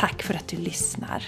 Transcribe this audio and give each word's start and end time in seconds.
Tack 0.00 0.22
för 0.22 0.34
att 0.34 0.48
du 0.48 0.56
lyssnar! 0.56 1.24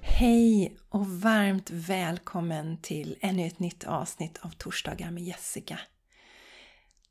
Hej 0.00 0.76
och 0.88 1.06
varmt 1.06 1.70
välkommen 1.70 2.78
till 2.82 3.16
ännu 3.20 3.46
ett 3.46 3.58
nytt 3.58 3.84
avsnitt 3.84 4.38
av 4.38 4.50
Torsdagar 4.50 5.10
med 5.10 5.22
Jessica. 5.22 5.78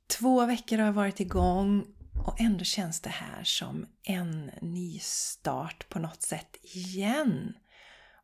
Två 0.07 0.45
veckor 0.45 0.77
har 0.77 0.85
jag 0.85 0.93
varit 0.93 1.19
igång 1.19 1.85
och 2.25 2.41
ändå 2.41 2.63
känns 2.63 3.01
det 3.01 3.09
här 3.09 3.43
som 3.43 3.85
en 4.03 4.51
ny 4.61 4.99
start 4.99 5.89
på 5.89 5.99
något 5.99 6.21
sätt 6.21 6.57
igen. 6.61 7.53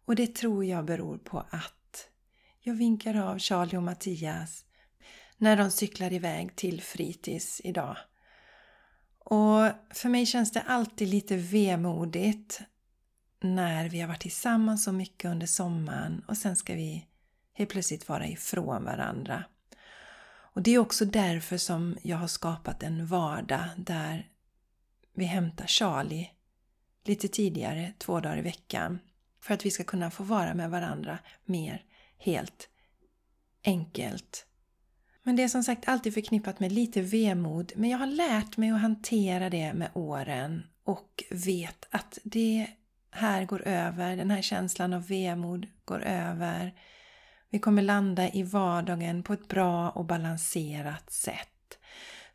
Och 0.05 0.15
det 0.15 0.35
tror 0.35 0.65
jag 0.65 0.85
beror 0.85 1.17
på 1.17 1.39
att 1.49 2.07
jag 2.59 2.73
vinkar 2.73 3.21
av 3.21 3.39
Charlie 3.39 3.77
och 3.77 3.83
Mattias 3.83 4.65
när 5.37 5.57
de 5.57 5.71
cyklar 5.71 6.13
iväg 6.13 6.55
till 6.55 6.81
fritids 6.81 7.61
idag. 7.63 7.97
Och 9.23 9.69
för 9.89 10.09
mig 10.09 10.25
känns 10.25 10.51
det 10.51 10.61
alltid 10.61 11.07
lite 11.07 11.35
vemodigt 11.35 12.61
när 13.39 13.89
vi 13.89 14.01
har 14.01 14.07
varit 14.07 14.21
tillsammans 14.21 14.83
så 14.83 14.91
mycket 14.91 15.31
under 15.31 15.47
sommaren 15.47 16.23
och 16.27 16.37
sen 16.37 16.55
ska 16.55 16.73
vi 16.73 17.07
helt 17.53 17.69
plötsligt 17.69 18.09
vara 18.09 18.27
ifrån 18.27 18.83
varandra. 18.83 19.43
Och 20.53 20.61
det 20.61 20.71
är 20.71 20.79
också 20.79 21.05
därför 21.05 21.57
som 21.57 21.97
jag 22.01 22.17
har 22.17 22.27
skapat 22.27 22.83
en 22.83 23.05
vardag 23.05 23.65
där 23.77 24.29
vi 25.13 25.25
hämtar 25.25 25.67
Charlie 25.67 26.31
lite 27.03 27.27
tidigare, 27.27 27.93
två 27.97 28.19
dagar 28.19 28.37
i 28.37 28.41
veckan. 28.41 28.99
För 29.41 29.53
att 29.53 29.65
vi 29.65 29.71
ska 29.71 29.83
kunna 29.83 30.11
få 30.11 30.23
vara 30.23 30.53
med 30.53 30.69
varandra 30.69 31.19
mer 31.45 31.83
helt 32.17 32.69
enkelt 33.63 34.45
men 35.23 35.35
det 35.35 35.43
är 35.43 35.47
som 35.47 35.63
sagt 35.63 35.87
alltid 35.87 36.13
förknippat 36.13 36.59
med 36.59 36.71
lite 36.71 37.01
vemod. 37.01 37.71
Men 37.75 37.89
jag 37.89 37.97
har 37.97 38.07
lärt 38.07 38.57
mig 38.57 38.69
att 38.69 38.81
hantera 38.81 39.49
det 39.49 39.73
med 39.73 39.89
åren 39.93 40.63
och 40.83 41.23
vet 41.29 41.87
att 41.89 42.19
det 42.23 42.67
här 43.11 43.45
går 43.45 43.67
över. 43.67 44.17
Den 44.17 44.31
här 44.31 44.41
känslan 44.41 44.93
av 44.93 45.07
vemod 45.07 45.67
går 45.85 46.03
över. 46.03 46.73
Vi 47.49 47.59
kommer 47.59 47.81
landa 47.81 48.29
i 48.29 48.43
vardagen 48.43 49.23
på 49.23 49.33
ett 49.33 49.47
bra 49.47 49.89
och 49.89 50.05
balanserat 50.05 51.11
sätt. 51.11 51.77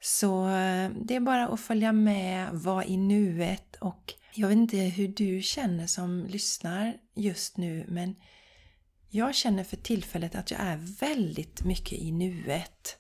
Så 0.01 0.49
eh, 0.49 0.91
det 1.03 1.15
är 1.15 1.21
bara 1.21 1.49
att 1.49 1.61
följa 1.61 1.93
med, 1.93 2.49
vara 2.53 2.85
i 2.85 2.97
nuet 2.97 3.77
och 3.77 4.15
jag 4.35 4.49
vet 4.49 4.57
inte 4.57 4.77
hur 4.77 5.09
du 5.09 5.43
känner 5.43 5.87
som 5.87 6.27
lyssnar 6.29 6.97
just 7.15 7.57
nu 7.57 7.85
men 7.89 8.15
jag 9.11 9.35
känner 9.35 9.65
för 9.65 9.77
tillfället 9.77 10.35
att 10.35 10.51
jag 10.51 10.61
är 10.61 10.77
väldigt 10.77 11.65
mycket 11.65 11.99
i 11.99 12.13
nuet. 12.13 12.99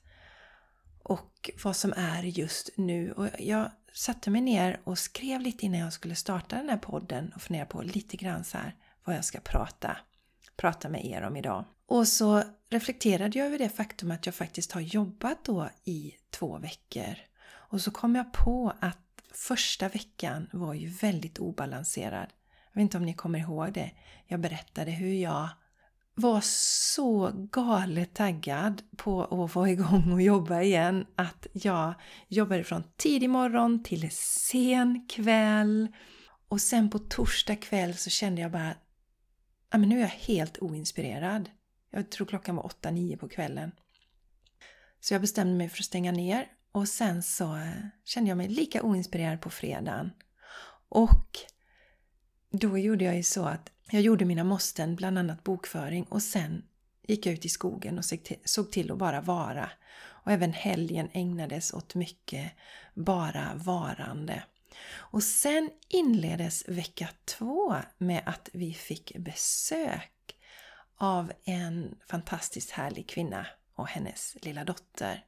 Och 1.02 1.50
vad 1.64 1.76
som 1.76 1.92
är 1.96 2.22
just 2.22 2.70
nu. 2.76 3.12
Och 3.12 3.28
jag 3.38 3.70
satte 3.92 4.30
mig 4.30 4.40
ner 4.40 4.80
och 4.84 4.98
skrev 4.98 5.40
lite 5.40 5.66
innan 5.66 5.80
jag 5.80 5.92
skulle 5.92 6.14
starta 6.14 6.56
den 6.56 6.68
här 6.68 6.76
podden 6.76 7.32
och 7.34 7.42
funderade 7.42 7.70
på 7.70 7.82
lite 7.82 8.16
grann 8.16 8.44
så 8.44 8.58
här 8.58 8.74
vad 9.04 9.16
jag 9.16 9.24
ska 9.24 9.40
prata, 9.40 9.96
prata 10.56 10.88
med 10.88 11.06
er 11.06 11.22
om 11.22 11.36
idag. 11.36 11.64
Och 11.86 12.08
så 12.08 12.42
reflekterade 12.70 13.38
jag 13.38 13.46
över 13.46 13.58
det 13.58 13.68
faktum 13.68 14.10
att 14.10 14.26
jag 14.26 14.34
faktiskt 14.34 14.72
har 14.72 14.80
jobbat 14.80 15.44
då 15.44 15.68
i 15.84 16.14
två 16.30 16.58
veckor. 16.58 17.14
Och 17.48 17.80
så 17.80 17.90
kom 17.90 18.14
jag 18.14 18.32
på 18.32 18.72
att 18.80 18.98
första 19.34 19.88
veckan 19.88 20.48
var 20.52 20.74
ju 20.74 20.88
väldigt 20.88 21.38
obalanserad. 21.38 22.32
Jag 22.72 22.80
vet 22.80 22.82
inte 22.82 22.96
om 22.96 23.04
ni 23.04 23.14
kommer 23.14 23.38
ihåg 23.38 23.72
det. 23.72 23.90
Jag 24.26 24.40
berättade 24.40 24.90
hur 24.90 25.14
jag 25.14 25.48
var 26.18 26.40
så 26.40 27.32
galet 27.52 28.14
taggad 28.14 28.82
på 28.96 29.44
att 29.44 29.52
få 29.52 29.68
igång 29.68 30.12
och 30.12 30.22
jobba 30.22 30.62
igen 30.62 31.06
att 31.14 31.46
jag 31.52 31.94
jobbade 32.28 32.64
från 32.64 32.82
tidig 32.96 33.30
morgon 33.30 33.82
till 33.82 34.10
sen 34.10 35.06
kväll 35.08 35.88
och 36.48 36.60
sen 36.60 36.90
på 36.90 36.98
torsdag 36.98 37.56
kväll 37.56 37.94
så 37.94 38.10
kände 38.10 38.40
jag 38.40 38.50
bara 38.50 38.74
att 39.70 39.80
nu 39.80 39.96
är 39.96 40.00
jag 40.00 40.08
helt 40.08 40.58
oinspirerad. 40.58 41.50
Jag 41.90 42.10
tror 42.10 42.26
klockan 42.26 42.56
var 42.56 42.70
8-9 42.82 43.16
på 43.16 43.28
kvällen. 43.28 43.72
Så 45.00 45.14
jag 45.14 45.20
bestämde 45.20 45.54
mig 45.54 45.68
för 45.68 45.78
att 45.78 45.84
stänga 45.84 46.12
ner 46.12 46.46
och 46.72 46.88
sen 46.88 47.22
så 47.22 47.56
eh, 47.56 47.70
kände 48.04 48.28
jag 48.28 48.38
mig 48.38 48.48
lika 48.48 48.82
oinspirerad 48.82 49.40
på 49.40 49.50
fredagen. 49.50 50.10
Och 50.88 51.38
då 52.50 52.78
gjorde 52.78 53.04
jag 53.04 53.16
ju 53.16 53.22
så 53.22 53.44
att 53.44 53.70
jag 53.90 54.02
gjorde 54.02 54.24
mina 54.24 54.44
måsten, 54.44 54.96
bland 54.96 55.18
annat 55.18 55.44
bokföring 55.44 56.04
och 56.04 56.22
sen 56.22 56.62
gick 57.06 57.26
jag 57.26 57.32
ut 57.32 57.44
i 57.44 57.48
skogen 57.48 57.98
och 57.98 58.04
såg 58.44 58.72
till 58.72 58.90
att 58.90 58.98
bara 58.98 59.20
vara. 59.20 59.70
Och 59.98 60.32
även 60.32 60.52
helgen 60.52 61.08
ägnades 61.12 61.72
åt 61.72 61.94
mycket 61.94 62.52
bara 62.94 63.52
varande. 63.54 64.42
Och 64.90 65.22
sen 65.22 65.70
inleddes 65.88 66.68
vecka 66.68 67.08
två 67.24 67.76
med 67.98 68.22
att 68.26 68.48
vi 68.52 68.74
fick 68.74 69.16
besök 69.16 70.36
av 70.96 71.32
en 71.44 71.96
fantastiskt 72.08 72.70
härlig 72.70 73.08
kvinna 73.08 73.46
och 73.74 73.88
hennes 73.88 74.36
lilla 74.42 74.64
dotter. 74.64 75.24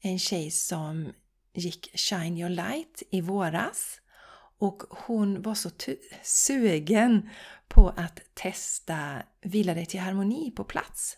En 0.00 0.18
tjej 0.18 0.50
som 0.50 1.12
gick 1.52 1.98
Shine 1.98 2.38
Your 2.38 2.50
Light 2.50 3.02
i 3.10 3.20
våras 3.20 4.00
och 4.58 4.82
hon 4.90 5.42
var 5.42 5.54
så 5.54 5.70
sugen 6.22 7.30
på 7.68 7.88
att 7.96 8.20
testa 8.34 9.22
Vila 9.40 9.74
dig 9.74 9.86
till 9.86 10.00
harmoni 10.00 10.50
på 10.50 10.64
plats. 10.64 11.16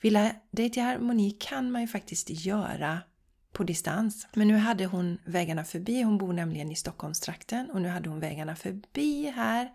Vila 0.00 0.32
dig 0.50 0.70
till 0.70 0.82
harmoni 0.82 1.30
kan 1.30 1.70
man 1.70 1.80
ju 1.80 1.88
faktiskt 1.88 2.30
göra 2.30 3.00
på 3.52 3.64
distans. 3.64 4.28
Men 4.34 4.48
nu 4.48 4.56
hade 4.56 4.86
hon 4.86 5.18
vägarna 5.24 5.64
förbi, 5.64 6.02
hon 6.02 6.18
bor 6.18 6.32
nämligen 6.32 6.70
i 6.70 6.76
Stockholmstrakten 6.76 7.70
och 7.70 7.82
nu 7.82 7.88
hade 7.88 8.08
hon 8.08 8.20
vägarna 8.20 8.56
förbi 8.56 9.32
här 9.36 9.70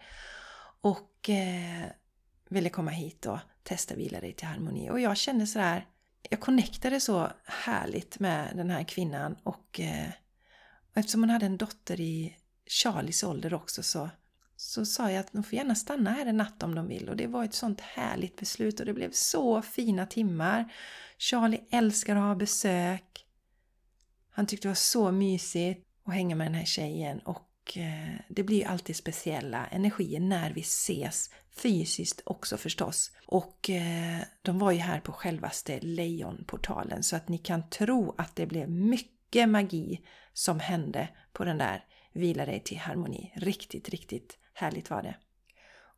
och 0.82 1.30
eh, 1.30 1.86
ville 2.50 2.70
komma 2.70 2.92
hit 2.92 3.26
och 3.26 3.40
testa 3.64 3.96
Vila 3.96 4.20
dig 4.20 4.34
till 4.34 4.48
harmoni. 4.48 4.90
Och 4.90 5.00
jag 5.00 5.18
kände 5.18 5.48
sådär, 5.48 5.86
jag 6.30 6.40
connectade 6.40 7.00
så 7.00 7.28
härligt 7.46 8.20
med 8.20 8.52
den 8.56 8.70
här 8.70 8.84
kvinnan 8.84 9.36
och 9.44 9.80
eh, 9.80 10.10
eftersom 10.94 11.22
hon 11.22 11.30
hade 11.30 11.46
en 11.46 11.58
dotter 11.58 12.02
i 12.02 12.38
Charlies 12.70 13.24
ålder 13.24 13.54
också 13.54 13.84
så, 13.84 14.10
så 14.56 14.86
sa 14.86 15.12
jag 15.12 15.20
att 15.20 15.34
de 15.34 15.44
får 15.44 15.54
gärna 15.54 15.76
stanna 15.76 16.12
här 16.12 16.26
en 16.26 16.38
natt 16.38 16.64
om 16.64 16.76
de 16.76 16.88
vill 16.88 17.10
och 17.10 17.16
det 17.16 17.28
var 17.28 17.44
ett 17.44 17.54
sånt 17.54 17.82
härligt 17.82 18.36
beslut 18.36 18.80
och 18.80 18.86
det 18.86 18.94
blev 18.94 19.12
så 19.12 19.62
fina 19.62 20.06
timmar. 20.06 20.74
Charlie 21.18 21.62
älskar 21.72 22.16
att 22.16 22.22
ha 22.22 22.36
besök. 22.36 23.26
Han 24.32 24.46
tyckte 24.46 24.68
det 24.68 24.70
var 24.70 24.76
så 24.76 25.12
mysigt 25.12 25.88
att 26.06 26.14
hänga 26.14 26.36
med 26.36 26.48
den 26.48 26.56
här 26.56 26.66
tjejen 26.66 27.20
och 27.20 27.78
eh, 27.78 28.22
det 28.30 28.44
blir 28.44 28.58
ju 28.58 28.64
alltid 28.64 28.96
speciella 28.96 29.68
energier 29.68 30.20
när 30.20 30.54
vi 30.54 30.62
ses 30.62 31.30
fysiskt 31.56 32.22
också 32.26 32.58
förstås. 32.58 33.12
Och 33.28 33.70
eh, 33.70 34.22
de 34.42 34.60
var 34.60 34.72
ju 34.72 34.80
här 34.80 35.00
på 35.00 35.12
självaste 35.12 35.80
Lejonportalen 35.80 37.04
så 37.04 37.16
att 37.16 37.30
ni 37.30 37.38
kan 37.38 37.70
tro 37.70 38.16
att 38.18 38.36
det 38.36 38.46
blev 38.46 38.70
mycket 38.70 39.50
magi 39.50 40.02
som 40.34 40.60
hände 40.60 41.10
på 41.34 41.46
den 41.46 41.58
där 41.58 41.86
Vila 42.14 42.46
dig 42.46 42.60
till 42.60 42.78
harmoni. 42.78 43.32
Riktigt, 43.36 43.90
riktigt 43.90 44.38
härligt 44.54 44.90
var 44.90 45.04
det. 45.04 45.16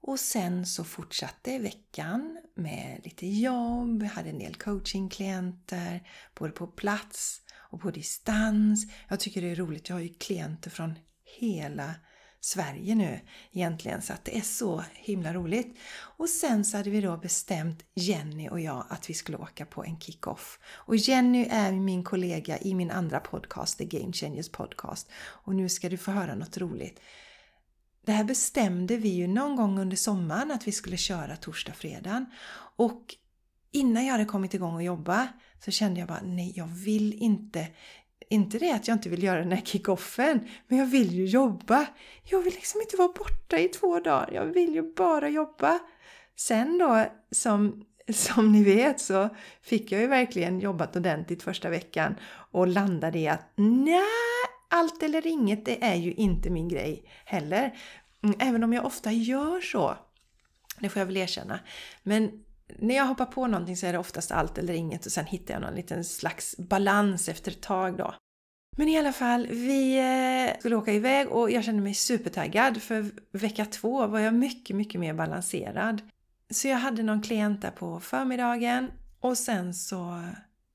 Och 0.01 0.19
sen 0.19 0.65
så 0.65 0.83
fortsatte 0.83 1.60
veckan 1.60 2.42
med 2.56 3.01
lite 3.04 3.27
jobb, 3.27 4.04
hade 4.04 4.30
en 4.30 4.39
del 4.39 4.56
coachingklienter, 4.56 6.07
både 6.33 6.51
på 6.51 6.68
plats 6.68 7.42
och 7.54 7.81
på 7.81 7.92
distans. 7.92 8.86
Jag 9.07 9.19
tycker 9.19 9.42
det 9.42 9.51
är 9.51 9.56
roligt, 9.56 9.89
jag 9.89 9.95
har 9.95 10.01
ju 10.01 10.13
klienter 10.13 10.69
från 10.69 11.00
hela 11.39 11.95
Sverige 12.45 12.95
nu 12.95 13.19
egentligen 13.51 14.01
så 14.01 14.13
att 14.13 14.25
det 14.25 14.37
är 14.37 14.41
så 14.41 14.83
himla 14.93 15.33
roligt. 15.33 15.77
Och 16.17 16.29
sen 16.29 16.65
så 16.65 16.77
hade 16.77 16.89
vi 16.89 17.01
då 17.01 17.17
bestämt 17.17 17.83
Jenny 17.95 18.49
och 18.49 18.59
jag 18.59 18.85
att 18.89 19.09
vi 19.09 19.13
skulle 19.13 19.37
åka 19.37 19.65
på 19.65 19.83
en 19.83 19.99
kick-off. 19.99 20.59
Och 20.65 20.95
Jenny 20.95 21.47
är 21.49 21.71
min 21.71 22.03
kollega 22.03 22.57
i 22.57 22.73
min 22.75 22.91
andra 22.91 23.19
podcast, 23.19 23.77
The 23.77 23.85
Game 23.85 24.13
Changers 24.13 24.49
Podcast. 24.49 25.09
Och 25.15 25.55
nu 25.55 25.69
ska 25.69 25.89
du 25.89 25.97
få 25.97 26.11
höra 26.11 26.35
något 26.35 26.57
roligt. 26.57 26.99
Det 28.05 28.11
här 28.11 28.23
bestämde 28.23 28.97
vi 28.97 29.09
ju 29.09 29.27
någon 29.27 29.55
gång 29.55 29.79
under 29.79 29.97
sommaren 29.97 30.51
att 30.51 30.67
vi 30.67 30.71
skulle 30.71 30.97
köra 30.97 31.35
torsdag, 31.35 31.73
fredag. 31.73 32.25
Och 32.75 33.15
innan 33.71 34.05
jag 34.05 34.11
hade 34.11 34.25
kommit 34.25 34.53
igång 34.53 34.75
och 34.75 34.83
jobba 34.83 35.27
så 35.65 35.71
kände 35.71 35.99
jag 35.99 36.09
bara 36.09 36.21
nej, 36.23 36.53
jag 36.55 36.67
vill 36.67 37.13
inte 37.13 37.67
inte 38.29 38.59
det 38.59 38.71
att 38.71 38.87
jag 38.87 38.95
inte 38.95 39.09
vill 39.09 39.23
göra 39.23 39.39
den 39.39 39.51
här 39.51 39.61
kickoffen, 39.61 40.47
men 40.67 40.77
jag 40.77 40.85
vill 40.85 41.13
ju 41.13 41.25
jobba. 41.25 41.87
Jag 42.23 42.41
vill 42.41 42.53
liksom 42.53 42.81
inte 42.81 42.97
vara 42.97 43.07
borta 43.07 43.59
i 43.59 43.67
två 43.67 43.99
dagar. 43.99 44.29
Jag 44.33 44.45
vill 44.45 44.73
ju 44.75 44.93
bara 44.93 45.29
jobba. 45.29 45.79
Sen 46.35 46.77
då, 46.77 47.05
som, 47.31 47.85
som 48.13 48.51
ni 48.51 48.63
vet, 48.63 48.99
så 48.99 49.29
fick 49.61 49.91
jag 49.91 50.01
ju 50.01 50.07
verkligen 50.07 50.59
jobbat 50.59 50.95
ordentligt 50.95 51.43
första 51.43 51.69
veckan 51.69 52.15
och 52.51 52.67
landade 52.67 53.19
i 53.19 53.27
att 53.27 53.51
nej, 53.55 54.03
allt 54.69 55.03
eller 55.03 55.27
inget, 55.27 55.65
det 55.65 55.83
är 55.83 55.95
ju 55.95 56.13
inte 56.13 56.49
min 56.49 56.69
grej 56.69 57.03
heller. 57.25 57.77
Mm, 58.23 58.35
även 58.39 58.63
om 58.63 58.73
jag 58.73 58.85
ofta 58.85 59.11
gör 59.11 59.61
så. 59.61 59.97
Det 60.79 60.89
får 60.89 60.99
jag 60.99 61.05
väl 61.05 61.17
erkänna. 61.17 61.59
Men 62.03 62.43
när 62.80 62.95
jag 62.95 63.06
hoppar 63.06 63.25
på 63.25 63.48
någonting 63.48 63.77
så 63.77 63.86
är 63.86 63.94
det 63.94 64.00
oftast 64.00 64.31
allt 64.31 64.57
eller 64.57 64.74
inget 64.74 65.06
och 65.06 65.12
sen 65.12 65.25
hittar 65.25 65.54
jag 65.54 65.62
någon 65.62 65.75
liten 65.75 66.04
slags 66.04 66.57
balans 66.57 67.30
efter 67.30 67.51
ett 67.51 67.62
tag 67.62 67.98
då. 67.98 68.15
Men 68.77 68.88
i 68.88 69.00
alla 69.00 69.13
fall, 69.13 69.48
vi 69.48 69.98
eh, 69.98 70.60
skulle 70.60 70.75
åka 70.75 70.94
iväg 70.94 71.31
och 71.31 71.51
jag 71.51 71.63
kände 71.63 71.81
mig 71.81 71.94
supertaggad 71.94 72.81
för 72.81 73.12
vecka 73.31 73.65
två 73.65 74.07
var 74.07 74.19
jag 74.19 74.33
mycket, 74.33 74.75
mycket 74.75 75.01
mer 75.01 75.13
balanserad. 75.13 76.01
Så 76.50 76.68
jag 76.68 76.77
hade 76.77 77.04
någon 77.04 77.21
klient 77.21 77.62
där 77.62 77.71
på 77.71 78.00
förmiddagen 78.00 78.92
och 79.19 79.38
sen 79.38 79.74
så 79.74 80.21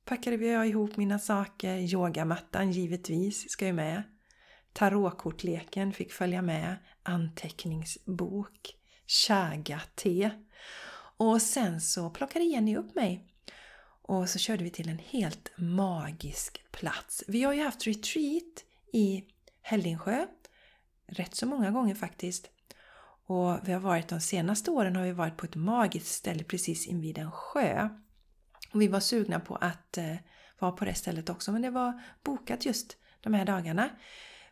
packade 0.05 0.37
jag 0.37 0.69
ihop 0.69 0.97
mina 0.97 1.19
saker. 1.19 1.77
Yogamattan 1.77 2.73
givetvis 2.73 3.51
ska 3.51 3.67
ju 3.67 3.73
med. 3.73 4.03
Tarotkortleken 4.73 5.93
fick 5.93 6.13
följa 6.13 6.43
med. 6.43 6.77
Anteckningsbok. 7.03 8.75
Chaga-te. 9.07 10.31
Och 11.19 11.43
sen 11.43 11.81
så 11.81 12.11
plockade 12.11 12.45
Jenny 12.45 12.77
upp 12.77 12.95
mig 12.95 13.25
och 14.03 14.29
så 14.29 14.39
körde 14.39 14.65
vi 14.65 14.71
till 14.71 14.89
en 14.89 14.99
helt 14.99 15.51
magisk 15.57 16.65
plats. 16.71 17.25
Vi 17.29 17.43
har 17.43 17.53
ju 17.53 17.63
haft 17.63 17.87
retreat 17.87 18.65
i 18.93 19.25
Hällingsjö 19.63 20.27
rätt 21.07 21.35
så 21.35 21.47
många 21.47 21.71
gånger 21.71 21.95
faktiskt. 21.95 22.51
Och 23.27 23.69
vi 23.69 23.73
har 23.73 23.81
varit 23.81 24.09
de 24.09 24.21
senaste 24.21 24.71
åren 24.71 24.97
har 24.97 25.05
vi 25.05 25.13
varit 25.13 25.37
på 25.37 25.47
ett 25.47 25.55
magiskt 25.55 26.15
ställe 26.15 26.45
precis 26.45 26.87
invid 26.87 27.19
en 27.19 27.31
sjö. 27.31 27.89
Och 28.73 28.81
vi 28.81 28.89
var 28.89 29.01
sugna 29.01 29.41
på 29.41 29.57
att 29.57 29.99
eh, 29.99 30.17
vara 30.59 30.73
på 30.73 30.85
det 30.85 30.95
stället 30.95 31.31
också 31.31 31.53
men 31.53 31.63
det 31.63 31.71
var 31.71 32.03
bokat 32.23 32.67
just 32.67 32.97
de 33.21 33.35
här 33.35 33.45
dagarna. 33.45 33.91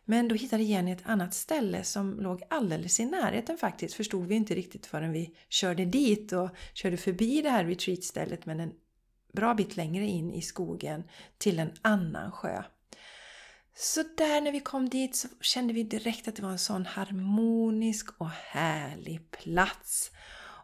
Men 0.09 0.27
då 0.27 0.35
hittade 0.35 0.63
Jenny 0.63 0.91
ett 0.91 1.05
annat 1.05 1.33
ställe 1.33 1.83
som 1.83 2.19
låg 2.19 2.43
alldeles 2.49 2.99
i 2.99 3.05
närheten 3.05 3.57
faktiskt. 3.57 3.95
Förstod 3.95 4.27
vi 4.27 4.35
inte 4.35 4.55
riktigt 4.55 4.85
förrän 4.85 5.11
vi 5.11 5.35
körde 5.49 5.85
dit 5.85 6.31
och 6.31 6.49
körde 6.73 6.97
förbi 6.97 7.41
det 7.41 7.49
här 7.49 7.65
retreatstället 7.65 8.45
men 8.45 8.59
en 8.59 8.73
bra 9.33 9.53
bit 9.53 9.77
längre 9.77 10.05
in 10.05 10.33
i 10.33 10.41
skogen 10.41 11.03
till 11.37 11.59
en 11.59 11.71
annan 11.81 12.31
sjö. 12.31 12.63
Så 13.75 14.03
där 14.17 14.41
när 14.41 14.51
vi 14.51 14.59
kom 14.59 14.89
dit 14.89 15.15
så 15.15 15.27
kände 15.41 15.73
vi 15.73 15.83
direkt 15.83 16.27
att 16.27 16.35
det 16.35 16.41
var 16.41 16.51
en 16.51 16.59
sån 16.59 16.85
harmonisk 16.85 18.21
och 18.21 18.29
härlig 18.29 19.31
plats. 19.31 20.11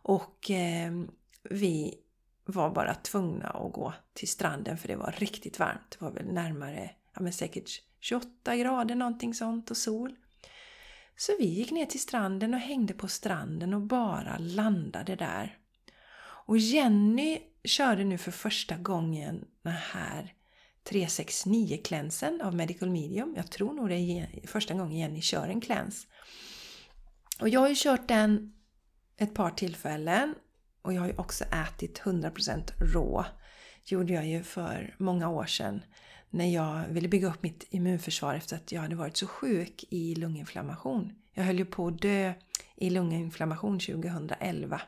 Och 0.04 0.52
eh, 0.52 0.92
vi 1.50 1.98
var 2.46 2.70
bara 2.70 2.96
tvungna 2.96 3.48
att 3.48 3.74
gå 3.74 3.94
till 4.14 4.28
stranden 4.28 4.78
för 4.78 4.88
det 4.88 4.96
var 4.96 5.16
riktigt 5.18 5.60
varmt. 5.60 5.92
Det 5.92 6.06
var 6.06 6.12
väl 6.12 6.34
närmare, 6.34 6.92
ja 7.14 7.22
men 7.22 7.34
säkert 7.34 7.82
28 8.04 8.56
grader 8.56 8.96
någonting 8.96 9.34
sånt 9.34 9.72
och 9.72 9.78
sol. 9.78 10.16
Så 11.16 11.32
vi 11.40 11.46
gick 11.46 11.72
ner 11.72 11.86
till 11.86 12.00
stranden 12.00 12.54
och 12.54 12.60
hängde 12.60 12.94
på 12.94 13.08
stranden 13.08 13.74
och 13.74 13.82
bara 13.82 14.38
landade 14.38 15.16
där. 15.16 15.58
Och 16.46 16.58
Jenny 16.58 17.40
körde 17.64 18.04
nu 18.04 18.18
för 18.18 18.32
första 18.32 18.78
gången 18.78 19.46
den 19.62 19.74
här 19.74 20.34
369-klänsen 20.90 22.42
av 22.42 22.56
Medical 22.56 22.90
Medium. 22.90 23.34
Jag 23.38 23.52
tror 23.52 23.74
nog 23.74 23.90
det 23.90 23.96
är 23.96 24.48
första 24.48 24.74
gången 24.74 24.98
Jenny 24.98 25.22
kör 25.22 25.48
en 25.48 25.62
kläns. 25.62 26.08
Och 27.40 27.50
jag 27.50 27.60
har 27.60 27.70
ju 27.70 27.76
kört 27.78 28.08
den 28.08 28.54
ett 29.18 29.34
par 29.34 29.50
tillfällen 29.50 30.36
och 30.82 30.94
jag 30.94 31.02
har 31.02 31.08
ju 31.08 31.18
också 31.18 31.44
ätit 31.44 32.02
100% 32.02 32.72
rå. 32.94 33.26
gjorde 33.86 34.14
jag 34.14 34.28
ju 34.28 34.44
för 34.44 34.96
många 35.00 35.30
år 35.30 35.46
sedan 35.46 35.82
när 36.34 36.54
jag 36.54 36.88
ville 36.90 37.08
bygga 37.08 37.28
upp 37.28 37.44
mitt 37.44 37.68
immunförsvar 37.70 38.36
efter 38.36 38.56
att 38.56 38.72
jag 38.72 38.82
hade 38.82 38.96
varit 38.96 39.18
så 39.18 39.28
sjuk 39.28 39.86
i 39.90 40.16
lunginflammation. 40.16 41.14
Jag 41.34 41.44
höll 41.44 41.60
ju 41.60 41.66
på 41.66 41.88
att 41.88 42.02
dö 42.02 42.34
i 42.76 42.90
lunginflammation 42.90 43.80
2011 43.80 44.82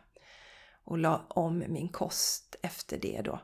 och 0.84 0.98
la 0.98 1.26
om 1.30 1.64
min 1.68 1.88
kost 1.88 2.56
efter 2.62 2.98
det 2.98 3.22
då. 3.22 3.40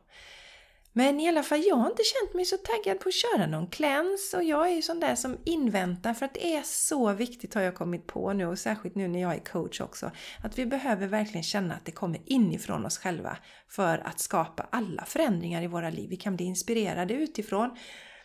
Men 0.94 1.20
i 1.20 1.28
alla 1.28 1.44
fall, 1.44 1.64
jag 1.68 1.76
har 1.76 1.90
inte 1.90 2.04
känt 2.04 2.34
mig 2.34 2.46
så 2.46 2.58
taggad 2.58 3.00
på 3.00 3.10
att 3.10 3.16
köra 3.16 3.48
någon 3.48 3.68
cleanse 3.68 4.38
och 4.38 4.44
jag 4.44 4.70
är 4.70 4.76
ju 4.76 4.82
sån 4.82 5.00
där 5.00 5.16
som 5.16 5.38
inväntar 5.46 6.14
för 6.14 6.26
att 6.26 6.34
det 6.34 6.56
är 6.56 6.64
så 6.64 7.14
viktigt 7.14 7.54
har 7.54 7.62
jag 7.62 7.76
kommit 7.76 8.08
på 8.08 8.34
nu 8.34 8.46
och 8.46 8.60
särskilt 8.60 8.96
nu 8.96 9.08
när 9.08 9.22
jag 9.22 9.36
är 9.36 9.40
coach 9.40 9.82
också. 9.82 10.12
Att 10.44 10.60
vi 10.60 10.66
behöver 10.66 11.08
verkligen 11.08 11.44
känna 11.44 11.74
att 11.76 11.86
det 11.86 11.92
kommer 11.92 12.22
inifrån 12.26 12.86
oss 12.86 12.98
själva 12.98 13.38
för 13.70 13.98
att 13.98 14.20
skapa 14.20 14.68
alla 14.72 15.06
förändringar 15.06 15.62
i 15.62 15.68
våra 15.68 15.90
liv. 15.90 16.10
Vi 16.10 16.18
kan 16.18 16.36
bli 16.36 16.46
inspirerade 16.46 17.14
utifrån 17.14 17.78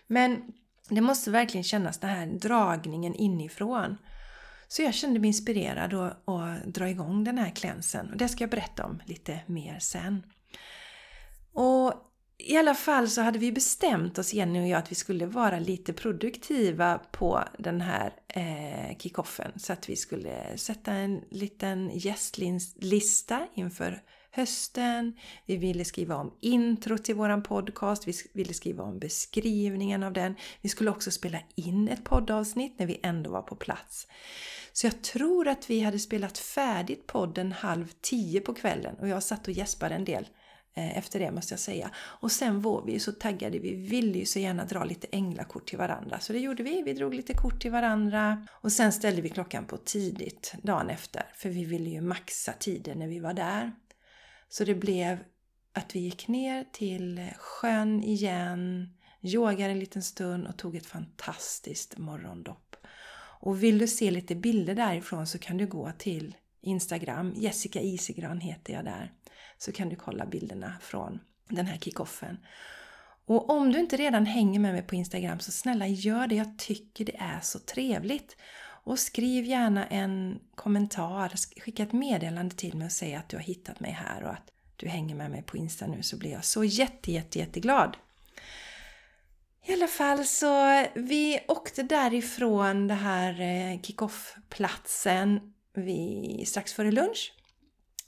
men 0.06 0.52
det 0.88 1.00
måste 1.00 1.30
verkligen 1.30 1.64
kännas 1.64 1.98
den 1.98 2.10
här 2.10 2.26
dragningen 2.26 3.14
inifrån. 3.14 3.98
Så 4.68 4.82
jag 4.82 4.94
kände 4.94 5.20
mig 5.20 5.28
inspirerad 5.28 5.94
att, 5.94 6.28
att 6.28 6.64
dra 6.64 6.88
igång 6.88 7.24
den 7.24 7.38
här 7.38 7.50
klänsen 7.50 8.10
och 8.10 8.16
det 8.16 8.28
ska 8.28 8.42
jag 8.42 8.50
berätta 8.50 8.84
om 8.84 9.02
lite 9.06 9.40
mer 9.46 9.78
sen. 9.78 10.22
Och 11.52 11.94
i 12.38 12.56
alla 12.56 12.74
fall 12.74 13.08
så 13.08 13.20
hade 13.22 13.38
vi 13.38 13.52
bestämt 13.52 14.18
oss, 14.18 14.34
Jenny 14.34 14.60
och 14.60 14.68
jag, 14.68 14.78
att 14.78 14.90
vi 14.90 14.94
skulle 14.94 15.26
vara 15.26 15.58
lite 15.58 15.92
produktiva 15.92 17.00
på 17.10 17.44
den 17.58 17.80
här 17.80 18.12
eh, 18.28 18.98
kickoffen. 18.98 19.52
Så 19.56 19.72
att 19.72 19.88
vi 19.88 19.96
skulle 19.96 20.58
sätta 20.58 20.92
en 20.92 21.20
liten 21.30 21.90
gästlista 21.94 23.46
inför 23.54 24.02
hösten. 24.30 25.16
Vi 25.46 25.56
ville 25.56 25.84
skriva 25.84 26.16
om 26.16 26.34
intro 26.40 26.98
till 26.98 27.14
våran 27.14 27.42
podcast. 27.42 28.08
Vi 28.08 28.12
ville 28.32 28.54
skriva 28.54 28.84
om 28.84 28.98
beskrivningen 28.98 30.02
av 30.02 30.12
den. 30.12 30.34
Vi 30.60 30.68
skulle 30.68 30.90
också 30.90 31.10
spela 31.10 31.38
in 31.54 31.88
ett 31.88 32.04
poddavsnitt 32.04 32.78
när 32.78 32.86
vi 32.86 33.00
ändå 33.02 33.30
var 33.30 33.42
på 33.42 33.56
plats. 33.56 34.06
Så 34.72 34.86
jag 34.86 35.02
tror 35.02 35.48
att 35.48 35.70
vi 35.70 35.80
hade 35.80 35.98
spelat 35.98 36.38
färdigt 36.38 37.06
podden 37.06 37.52
halv 37.52 37.92
tio 38.00 38.40
på 38.40 38.54
kvällen 38.54 38.96
och 39.00 39.08
jag 39.08 39.22
satt 39.22 39.48
och 39.48 39.54
gäspade 39.54 39.94
en 39.94 40.04
del 40.04 40.26
Eh, 40.78 40.98
efter 40.98 41.18
det 41.18 41.30
måste 41.30 41.52
jag 41.52 41.60
säga. 41.60 41.90
Och 41.96 42.32
sen 42.32 42.62
var 42.62 42.84
vi 42.84 42.92
ju 42.92 42.98
så 42.98 43.12
taggade, 43.12 43.58
vi 43.58 43.74
ville 43.74 44.18
ju 44.18 44.26
så 44.26 44.38
gärna 44.38 44.64
dra 44.64 44.84
lite 44.84 45.06
änglakort 45.10 45.68
till 45.68 45.78
varandra. 45.78 46.20
Så 46.20 46.32
det 46.32 46.38
gjorde 46.38 46.62
vi, 46.62 46.82
vi 46.82 46.92
drog 46.92 47.14
lite 47.14 47.34
kort 47.34 47.60
till 47.60 47.70
varandra. 47.70 48.46
Och 48.50 48.72
sen 48.72 48.92
ställde 48.92 49.22
vi 49.22 49.28
klockan 49.28 49.64
på 49.64 49.76
tidigt 49.76 50.54
dagen 50.62 50.90
efter, 50.90 51.22
för 51.34 51.48
vi 51.48 51.64
ville 51.64 51.90
ju 51.90 52.00
maxa 52.00 52.52
tiden 52.52 52.98
när 52.98 53.08
vi 53.08 53.20
var 53.20 53.34
där. 53.34 53.72
Så 54.48 54.64
det 54.64 54.74
blev 54.74 55.18
att 55.72 55.96
vi 55.96 56.00
gick 56.00 56.28
ner 56.28 56.64
till 56.72 57.30
sjön 57.38 58.02
igen, 58.02 58.88
yogade 59.22 59.70
en 59.70 59.78
liten 59.78 60.02
stund 60.02 60.46
och 60.46 60.56
tog 60.56 60.76
ett 60.76 60.86
fantastiskt 60.86 61.98
morgondopp. 61.98 62.76
Och 63.40 63.62
vill 63.62 63.78
du 63.78 63.88
se 63.88 64.10
lite 64.10 64.34
bilder 64.34 64.74
därifrån 64.74 65.26
så 65.26 65.38
kan 65.38 65.56
du 65.56 65.66
gå 65.66 65.92
till 65.98 66.36
Instagram, 66.60 67.32
Jessica 67.36 67.80
Isigran 67.80 68.40
heter 68.40 68.72
jag 68.72 68.84
där. 68.84 69.12
Så 69.58 69.72
kan 69.72 69.88
du 69.88 69.96
kolla 69.96 70.26
bilderna 70.26 70.74
från 70.80 71.20
den 71.48 71.66
här 71.66 71.78
kickoffen. 71.78 72.38
Och 73.26 73.50
om 73.50 73.72
du 73.72 73.78
inte 73.80 73.96
redan 73.96 74.26
hänger 74.26 74.60
med 74.60 74.72
mig 74.72 74.82
på 74.82 74.94
Instagram 74.94 75.40
så 75.40 75.52
snälla 75.52 75.86
gör 75.86 76.26
det, 76.26 76.34
jag 76.34 76.58
tycker 76.58 77.04
det 77.04 77.16
är 77.16 77.40
så 77.40 77.58
trevligt. 77.58 78.36
Och 78.84 78.98
skriv 78.98 79.44
gärna 79.44 79.86
en 79.86 80.40
kommentar, 80.54 81.32
skicka 81.60 81.82
ett 81.82 81.92
meddelande 81.92 82.54
till 82.54 82.76
mig 82.76 82.86
och 82.86 82.92
säg 82.92 83.14
att 83.14 83.28
du 83.28 83.36
har 83.36 83.42
hittat 83.42 83.80
mig 83.80 83.90
här 83.90 84.22
och 84.22 84.30
att 84.30 84.52
du 84.76 84.88
hänger 84.88 85.14
med 85.14 85.30
mig 85.30 85.42
på 85.42 85.56
Insta 85.56 85.86
nu 85.86 86.02
så 86.02 86.16
blir 86.16 86.30
jag 86.30 86.44
så 86.44 86.64
jätte, 86.64 87.12
jätte, 87.12 87.38
jätteglad. 87.38 87.96
I 89.66 89.72
alla 89.72 89.88
fall 89.88 90.24
så 90.24 90.84
vi 90.94 91.40
åkte 91.48 91.82
därifrån 91.82 92.88
den 92.88 92.98
här 92.98 93.40
eh, 93.40 93.80
kickoff-platsen 93.80 95.52
strax 96.44 96.72
före 96.72 96.92
lunch. 96.92 97.32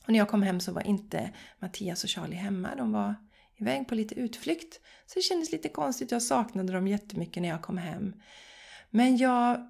Och 0.08 0.12
när 0.12 0.18
jag 0.18 0.28
kom 0.28 0.42
hem 0.42 0.60
så 0.60 0.72
var 0.72 0.86
inte 0.86 1.30
Mattias 1.58 2.04
och 2.04 2.10
Charlie 2.10 2.36
hemma. 2.36 2.74
De 2.76 2.92
var 2.92 3.14
iväg 3.56 3.88
på 3.88 3.94
lite 3.94 4.14
utflykt. 4.14 4.80
Så 5.06 5.14
det 5.14 5.22
kändes 5.22 5.52
lite 5.52 5.68
konstigt. 5.68 6.10
Jag 6.10 6.22
saknade 6.22 6.72
dem 6.72 6.88
jättemycket 6.88 7.42
när 7.42 7.48
jag 7.48 7.62
kom 7.62 7.78
hem. 7.78 8.14
Men 8.90 9.16
jag 9.16 9.68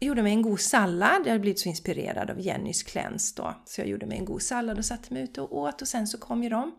gjorde 0.00 0.22
mig 0.22 0.32
en 0.32 0.42
god 0.42 0.60
sallad. 0.60 1.20
Jag 1.24 1.28
hade 1.28 1.38
blivit 1.38 1.60
så 1.60 1.68
inspirerad 1.68 2.30
av 2.30 2.40
Jennys 2.40 2.82
kläns 2.82 3.34
då. 3.34 3.54
Så 3.64 3.80
jag 3.80 3.88
gjorde 3.88 4.06
mig 4.06 4.18
en 4.18 4.24
god 4.24 4.42
sallad 4.42 4.78
och 4.78 4.84
satte 4.84 5.14
mig 5.14 5.22
ute 5.22 5.40
och 5.40 5.56
åt 5.58 5.82
och 5.82 5.88
sen 5.88 6.06
så 6.06 6.18
kom 6.18 6.42
ju 6.42 6.48
de. 6.48 6.76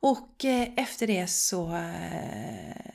Och 0.00 0.44
eh, 0.44 0.68
efter 0.76 1.06
det 1.06 1.26
så 1.26 1.76
eh, 1.76 2.92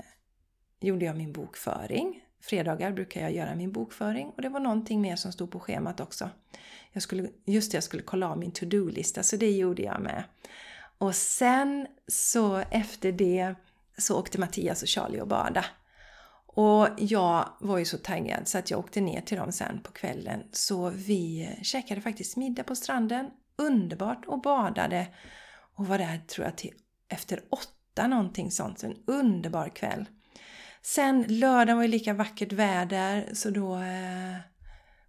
gjorde 0.79 1.05
jag 1.05 1.17
min 1.17 1.33
bokföring. 1.33 2.23
Fredagar 2.41 2.91
brukar 2.91 3.21
jag 3.21 3.31
göra 3.31 3.55
min 3.55 3.71
bokföring 3.71 4.27
och 4.35 4.41
det 4.41 4.49
var 4.49 4.59
någonting 4.59 5.01
mer 5.01 5.15
som 5.15 5.31
stod 5.31 5.51
på 5.51 5.59
schemat 5.59 5.99
också. 5.99 6.29
Jag 6.91 7.03
skulle, 7.03 7.29
just 7.45 7.71
det, 7.71 7.75
jag 7.75 7.83
skulle 7.83 8.03
kolla 8.03 8.29
av 8.29 8.37
min 8.37 8.51
to-do-lista 8.51 9.23
så 9.23 9.35
det 9.35 9.51
gjorde 9.51 9.81
jag 9.81 10.01
med. 10.01 10.23
Och 10.97 11.15
sen 11.15 11.87
så 12.07 12.57
efter 12.57 13.11
det 13.11 13.55
så 13.97 14.19
åkte 14.19 14.39
Mattias 14.39 14.81
och 14.81 14.87
Charlie 14.87 15.21
och 15.21 15.27
bada. 15.27 15.65
Och 16.45 16.87
jag 16.97 17.49
var 17.59 17.77
ju 17.77 17.85
så 17.85 17.97
taggad 17.97 18.47
så 18.47 18.57
att 18.57 18.71
jag 18.71 18.79
åkte 18.79 19.01
ner 19.01 19.21
till 19.21 19.37
dem 19.37 19.51
sen 19.51 19.79
på 19.83 19.91
kvällen. 19.91 20.43
Så 20.51 20.89
vi 20.89 21.49
käkade 21.61 22.01
faktiskt 22.01 22.37
middag 22.37 22.63
på 22.63 22.75
stranden. 22.75 23.29
Underbart 23.55 24.25
och 24.25 24.41
badade. 24.41 25.07
Och 25.75 25.87
var 25.87 25.97
där 25.97 26.17
tror 26.27 26.45
jag 26.45 26.55
till 26.55 26.73
efter 27.07 27.43
åtta 27.49 28.07
någonting 28.07 28.51
sånt. 28.51 28.83
En 28.83 28.95
underbar 29.07 29.69
kväll. 29.69 30.05
Sen 30.81 31.25
lördagen 31.27 31.77
var 31.77 31.83
ju 31.83 31.89
lika 31.89 32.13
vackert 32.13 32.53
väder 32.53 33.29
så 33.33 33.49
då 33.49 33.75
eh, 33.75 34.37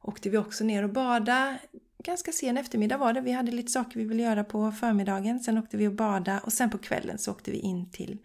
åkte 0.03 0.31
vi 0.31 0.39
också 0.39 0.65
ner 0.65 0.83
och 0.83 0.93
bada. 0.93 1.59
Ganska 2.05 2.33
sen 2.33 2.59
eftermiddag 2.59 2.97
var 2.97 3.13
det. 3.13 3.21
Vi 3.21 3.33
hade 3.33 3.53
lite 3.53 3.73
saker 3.73 4.01
vi 4.01 4.05
ville 4.05 4.23
göra 4.23 4.45
på 4.45 4.73
förmiddagen. 4.73 5.41
Sen 5.41 5.59
åkte 5.59 5.77
vi 5.77 5.89
och 5.89 5.95
bada 5.95 6.41
och 6.45 6.53
sen 6.53 6.71
på 6.71 6.79
kvällen 6.79 7.19
så 7.19 7.31
åkte 7.31 7.51
vi 7.51 7.59
in 7.59 7.91
till 7.91 8.19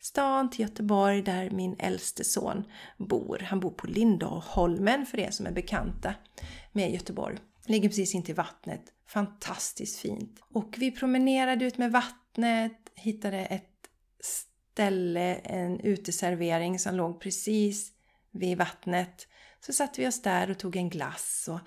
stan, 0.00 0.50
till 0.50 0.60
Göteborg 0.60 1.22
där 1.22 1.50
min 1.50 1.76
äldste 1.78 2.24
son 2.24 2.64
bor. 2.98 3.38
Han 3.38 3.60
bor 3.60 3.70
på 3.70 3.86
Lindholmen 3.86 5.06
för 5.06 5.20
er 5.20 5.30
som 5.30 5.46
är 5.46 5.52
bekanta 5.52 6.14
med 6.72 6.92
Göteborg. 6.92 7.38
Ligger 7.66 7.88
precis 7.88 8.14
intill 8.14 8.34
vattnet. 8.34 8.82
Fantastiskt 9.08 9.98
fint. 9.98 10.40
Och 10.52 10.74
vi 10.78 10.90
promenerade 10.90 11.64
ut 11.64 11.78
med 11.78 11.92
vattnet, 11.92 12.78
hittade 12.94 13.38
ett 13.38 13.72
ställe, 14.76 15.34
en 15.34 15.80
uteservering 15.80 16.78
som 16.78 16.94
låg 16.94 17.20
precis 17.20 17.92
vid 18.30 18.58
vattnet. 18.58 19.28
Så 19.60 19.72
satte 19.72 20.00
vi 20.00 20.08
oss 20.08 20.22
där 20.22 20.50
och 20.50 20.58
tog 20.58 20.76
en 20.76 20.88
glass. 20.88 21.48
Och 21.52 21.60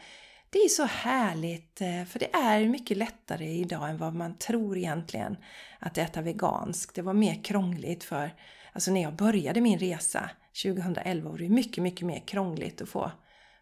det 0.49 0.59
är 0.59 0.69
så 0.69 0.83
härligt, 0.83 1.81
eh, 1.81 2.05
för 2.05 2.19
det 2.19 2.35
är 2.35 2.65
mycket 2.65 2.97
lättare 2.97 3.45
idag 3.45 3.89
än 3.89 3.97
vad 3.97 4.15
man 4.15 4.37
tror 4.37 4.77
egentligen 4.77 5.37
att 5.79 5.97
äta 5.97 6.21
veganskt. 6.21 6.95
Det 6.95 7.01
var 7.01 7.13
mer 7.13 7.43
krångligt 7.43 8.03
för, 8.03 8.35
alltså 8.73 8.91
när 8.91 9.01
jag 9.01 9.15
började 9.15 9.61
min 9.61 9.79
resa 9.79 10.29
2011 10.63 11.29
var 11.29 11.37
det 11.37 11.49
mycket, 11.49 11.83
mycket 11.83 12.07
mer 12.07 12.19
krångligt 12.19 12.81
att 12.81 12.89
få, 12.89 13.11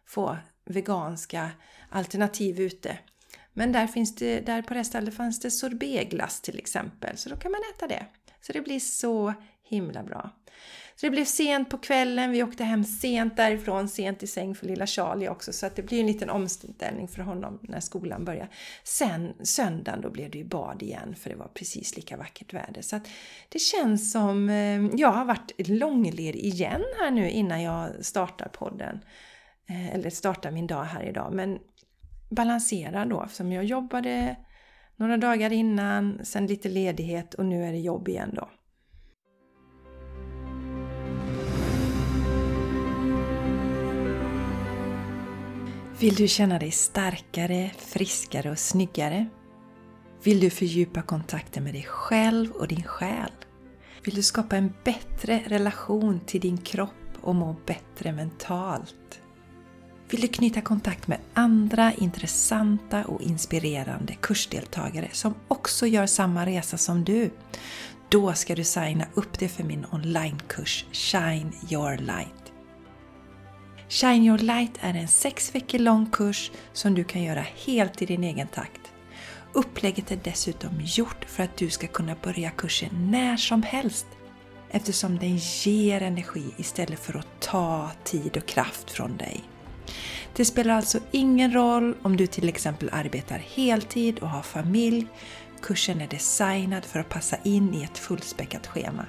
få 0.06 0.36
veganska 0.64 1.50
alternativ 1.90 2.60
ute. 2.60 2.98
Men 3.52 3.72
där, 3.72 3.86
finns 3.86 4.14
det, 4.14 4.40
där 4.40 4.62
på 4.62 4.74
det 4.74 4.84
stället 4.84 5.14
fanns 5.14 5.40
det 5.40 5.50
sorbetglass 5.50 6.40
till 6.40 6.58
exempel, 6.58 7.16
så 7.16 7.28
då 7.28 7.36
kan 7.36 7.52
man 7.52 7.60
äta 7.74 7.86
det. 7.86 8.06
Så 8.40 8.52
det 8.52 8.60
blir 8.60 8.80
så 8.80 9.34
himla 9.62 10.02
bra. 10.02 10.30
Så 11.00 11.06
det 11.06 11.10
blev 11.10 11.24
sent 11.24 11.70
på 11.70 11.78
kvällen, 11.78 12.30
vi 12.30 12.42
åkte 12.42 12.64
hem 12.64 12.84
sent 12.84 13.36
därifrån, 13.36 13.88
sent 13.88 14.22
i 14.22 14.26
säng 14.26 14.54
för 14.54 14.66
lilla 14.66 14.86
Charlie 14.86 15.28
också, 15.28 15.52
så 15.52 15.66
att 15.66 15.76
det 15.76 15.82
blir 15.82 16.00
en 16.00 16.06
liten 16.06 16.30
omställning 16.30 17.08
för 17.08 17.22
honom 17.22 17.58
när 17.62 17.80
skolan 17.80 18.24
börjar. 18.24 18.48
Sen 18.84 19.34
söndagen 19.42 20.00
då 20.00 20.10
blev 20.10 20.30
det 20.30 20.38
ju 20.38 20.44
bad 20.44 20.82
igen, 20.82 21.14
för 21.14 21.30
det 21.30 21.36
var 21.36 21.48
precis 21.54 21.96
lika 21.96 22.16
vackert 22.16 22.54
väder. 22.54 22.82
Så 22.82 22.96
att 22.96 23.08
det 23.48 23.58
känns 23.58 24.12
som 24.12 24.48
eh, 24.48 24.86
jag 25.00 25.12
har 25.12 25.24
varit 25.24 25.68
långledig 25.68 26.44
igen 26.44 26.84
här 27.00 27.10
nu 27.10 27.30
innan 27.30 27.62
jag 27.62 28.04
startar 28.04 28.48
podden. 28.48 29.00
Eh, 29.68 29.94
eller 29.94 30.10
startar 30.10 30.50
min 30.50 30.66
dag 30.66 30.84
här 30.84 31.02
idag, 31.02 31.32
men 31.32 31.58
balansera 32.30 33.04
då, 33.04 33.22
eftersom 33.22 33.52
jag 33.52 33.64
jobbade 33.64 34.36
några 34.98 35.16
dagar 35.16 35.52
innan, 35.52 36.20
sen 36.24 36.46
lite 36.46 36.68
ledighet 36.68 37.34
och 37.34 37.46
nu 37.46 37.64
är 37.64 37.72
det 37.72 37.78
jobb 37.78 38.08
igen 38.08 38.30
då. 38.34 38.48
Vill 46.00 46.14
du 46.14 46.28
känna 46.28 46.58
dig 46.58 46.70
starkare, 46.70 47.70
friskare 47.78 48.50
och 48.50 48.58
snyggare? 48.58 49.26
Vill 50.22 50.40
du 50.40 50.50
fördjupa 50.50 51.02
kontakten 51.02 51.64
med 51.64 51.74
dig 51.74 51.84
själv 51.88 52.50
och 52.50 52.68
din 52.68 52.82
själ? 52.82 53.32
Vill 54.04 54.14
du 54.14 54.22
skapa 54.22 54.56
en 54.56 54.72
bättre 54.84 55.42
relation 55.46 56.20
till 56.26 56.40
din 56.40 56.58
kropp 56.58 57.18
och 57.20 57.34
må 57.34 57.56
bättre 57.66 58.12
mentalt? 58.12 59.20
Vill 60.10 60.20
du 60.20 60.28
knyta 60.28 60.60
kontakt 60.60 61.08
med 61.08 61.18
andra 61.34 61.92
intressanta 61.92 63.04
och 63.04 63.22
inspirerande 63.22 64.14
kursdeltagare 64.14 65.08
som 65.12 65.34
också 65.48 65.86
gör 65.86 66.06
samma 66.06 66.46
resa 66.46 66.78
som 66.78 67.04
du? 67.04 67.30
Då 68.08 68.32
ska 68.32 68.54
du 68.54 68.64
signa 68.64 69.06
upp 69.14 69.38
dig 69.38 69.48
för 69.48 69.64
min 69.64 69.86
onlinekurs 69.92 70.84
Shine 70.92 71.52
Your 71.70 71.96
Light. 71.96 72.52
Shine 73.88 74.24
Your 74.24 74.38
Light 74.38 74.72
är 74.80 74.94
en 74.94 75.08
sex 75.08 75.54
veckor 75.54 75.78
lång 75.78 76.10
kurs 76.10 76.50
som 76.72 76.94
du 76.94 77.04
kan 77.04 77.22
göra 77.22 77.44
helt 77.66 78.02
i 78.02 78.06
din 78.06 78.24
egen 78.24 78.48
takt. 78.48 78.92
Upplägget 79.52 80.10
är 80.10 80.20
dessutom 80.24 80.80
gjort 80.80 81.24
för 81.24 81.42
att 81.42 81.56
du 81.56 81.70
ska 81.70 81.86
kunna 81.86 82.16
börja 82.22 82.50
kursen 82.50 83.10
när 83.10 83.36
som 83.36 83.62
helst 83.62 84.06
eftersom 84.70 85.18
den 85.18 85.36
ger 85.36 86.02
energi 86.02 86.54
istället 86.56 86.98
för 86.98 87.18
att 87.18 87.40
ta 87.40 87.90
tid 88.04 88.36
och 88.36 88.46
kraft 88.46 88.90
från 88.90 89.16
dig. 89.16 89.44
Det 90.36 90.44
spelar 90.44 90.74
alltså 90.74 90.98
ingen 91.10 91.52
roll 91.52 91.94
om 92.02 92.16
du 92.16 92.26
till 92.26 92.48
exempel 92.48 92.90
arbetar 92.92 93.38
heltid 93.38 94.18
och 94.18 94.28
har 94.28 94.42
familj. 94.42 95.06
Kursen 95.62 96.00
är 96.00 96.08
designad 96.08 96.84
för 96.84 97.00
att 97.00 97.08
passa 97.08 97.36
in 97.42 97.74
i 97.74 97.84
ett 97.84 97.98
fullspäckat 97.98 98.66
schema. 98.66 99.06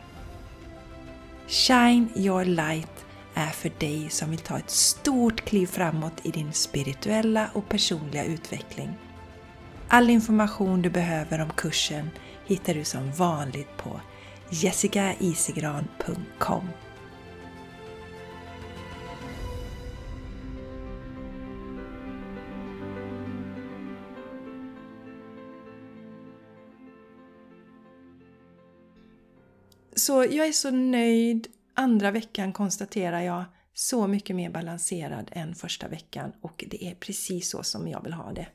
Shine 1.48 2.10
your 2.16 2.46
light 2.46 3.06
är 3.34 3.50
för 3.50 3.72
dig 3.80 4.10
som 4.10 4.30
vill 4.30 4.40
ta 4.40 4.58
ett 4.58 4.70
stort 4.70 5.42
kliv 5.42 5.68
framåt 5.68 6.14
i 6.24 6.32
din 6.32 6.54
spirituella 6.54 7.50
och 7.54 7.70
personliga 7.70 8.26
utveckling. 8.26 8.90
All 9.88 10.10
information 10.10 10.82
du 10.82 10.90
behöver 10.90 11.42
om 11.42 11.50
kursen 11.50 12.10
hittar 12.46 12.74
du 12.74 12.84
som 12.84 13.12
vanligt 13.12 13.78
på 13.78 14.02
jessicaisigran.com 14.50 16.70
Så 30.00 30.24
jag 30.24 30.48
är 30.48 30.52
så 30.52 30.72
nöjd. 30.72 31.48
Andra 31.74 32.12
veckan 32.12 32.54
konstaterar 32.54 33.22
jag 33.22 33.46
så 33.74 34.08
mycket 34.08 34.36
mer 34.36 34.50
balanserad 34.50 35.30
än 35.32 35.56
första 35.56 35.88
veckan 35.88 36.32
och 36.42 36.64
det 36.68 36.84
är 36.84 36.96
precis 36.96 37.50
så 37.50 37.64
som 37.64 37.88
jag 37.88 38.04
vill 38.04 38.14
ha 38.14 38.34
det. 38.34 38.48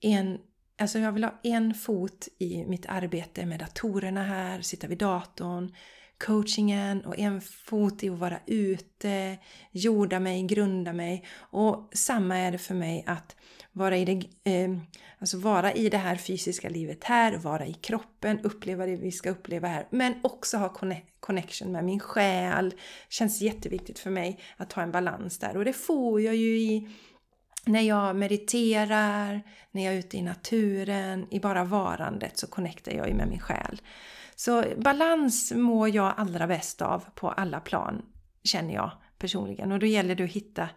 En, 0.00 0.38
alltså 0.78 0.98
jag 0.98 1.12
vill 1.12 1.24
ha 1.24 1.40
en 1.42 1.74
fot 1.74 2.28
i 2.38 2.64
mitt 2.64 2.86
arbete 2.86 3.46
med 3.46 3.60
datorerna 3.60 4.24
här, 4.24 4.62
sitta 4.62 4.86
vid 4.86 4.98
datorn, 4.98 5.74
coachingen 6.18 7.04
och 7.04 7.18
en 7.18 7.40
fot 7.40 8.02
i 8.02 8.08
att 8.08 8.18
vara 8.18 8.40
ute, 8.46 9.38
jorda 9.70 10.20
mig, 10.20 10.42
grunda 10.42 10.92
mig. 10.92 11.24
Och 11.38 11.90
samma 11.92 12.36
är 12.36 12.52
det 12.52 12.58
för 12.58 12.74
mig 12.74 13.04
att 13.06 13.36
vara 13.72 13.96
i 13.96 14.04
det, 14.04 14.12
eh, 14.52 14.70
alltså 15.18 15.38
vara 15.38 15.72
i 15.72 15.88
det 15.88 15.98
här 15.98 16.16
fysiska 16.16 16.68
livet 16.68 17.04
här, 17.04 17.36
vara 17.36 17.66
i 17.66 17.72
kroppen, 17.72 18.40
uppleva 18.42 18.86
det 18.86 18.96
vi 18.96 19.12
ska 19.12 19.30
uppleva 19.30 19.68
här, 19.68 19.86
men 19.90 20.14
också 20.22 20.56
ha 20.56 20.74
connection 21.20 21.72
med 21.72 21.84
min 21.84 22.00
själ. 22.00 22.74
känns 23.08 23.40
jätteviktigt 23.40 23.98
för 23.98 24.10
mig 24.10 24.40
att 24.56 24.72
ha 24.72 24.82
en 24.82 24.92
balans 24.92 25.38
där 25.38 25.56
och 25.56 25.64
det 25.64 25.72
får 25.72 26.20
jag 26.20 26.36
ju 26.36 26.58
i 26.58 26.88
när 27.64 27.80
jag 27.80 28.16
mediterar, 28.16 29.42
när 29.70 29.84
jag 29.84 29.94
är 29.94 29.98
ute 29.98 30.16
i 30.16 30.22
naturen, 30.22 31.26
i 31.30 31.40
bara 31.40 31.64
varandet 31.64 32.38
så 32.38 32.46
connectar 32.46 32.92
jag 32.92 33.08
ju 33.08 33.14
med 33.14 33.28
min 33.28 33.40
själ. 33.40 33.80
Så 34.40 34.64
balans 34.76 35.52
mår 35.52 35.88
jag 35.88 36.14
allra 36.16 36.46
bäst 36.46 36.82
av 36.82 37.04
på 37.14 37.30
alla 37.30 37.60
plan, 37.60 38.02
känner 38.44 38.74
jag 38.74 38.90
personligen. 39.18 39.72
Och 39.72 39.78
då 39.78 39.86
gäller 39.86 40.14
det 40.14 40.24
att 40.24 40.30
hitta 40.30 40.68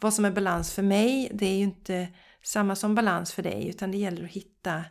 vad 0.00 0.14
som 0.14 0.24
är 0.24 0.30
balans 0.30 0.72
för 0.72 0.82
mig. 0.82 1.30
Det 1.34 1.46
är 1.46 1.56
ju 1.56 1.62
inte 1.62 2.08
samma 2.42 2.76
som 2.76 2.94
balans 2.94 3.32
för 3.32 3.42
dig 3.42 3.68
utan 3.68 3.90
det 3.90 3.98
gäller 3.98 4.24
att 4.24 4.30
hitta 4.30 4.84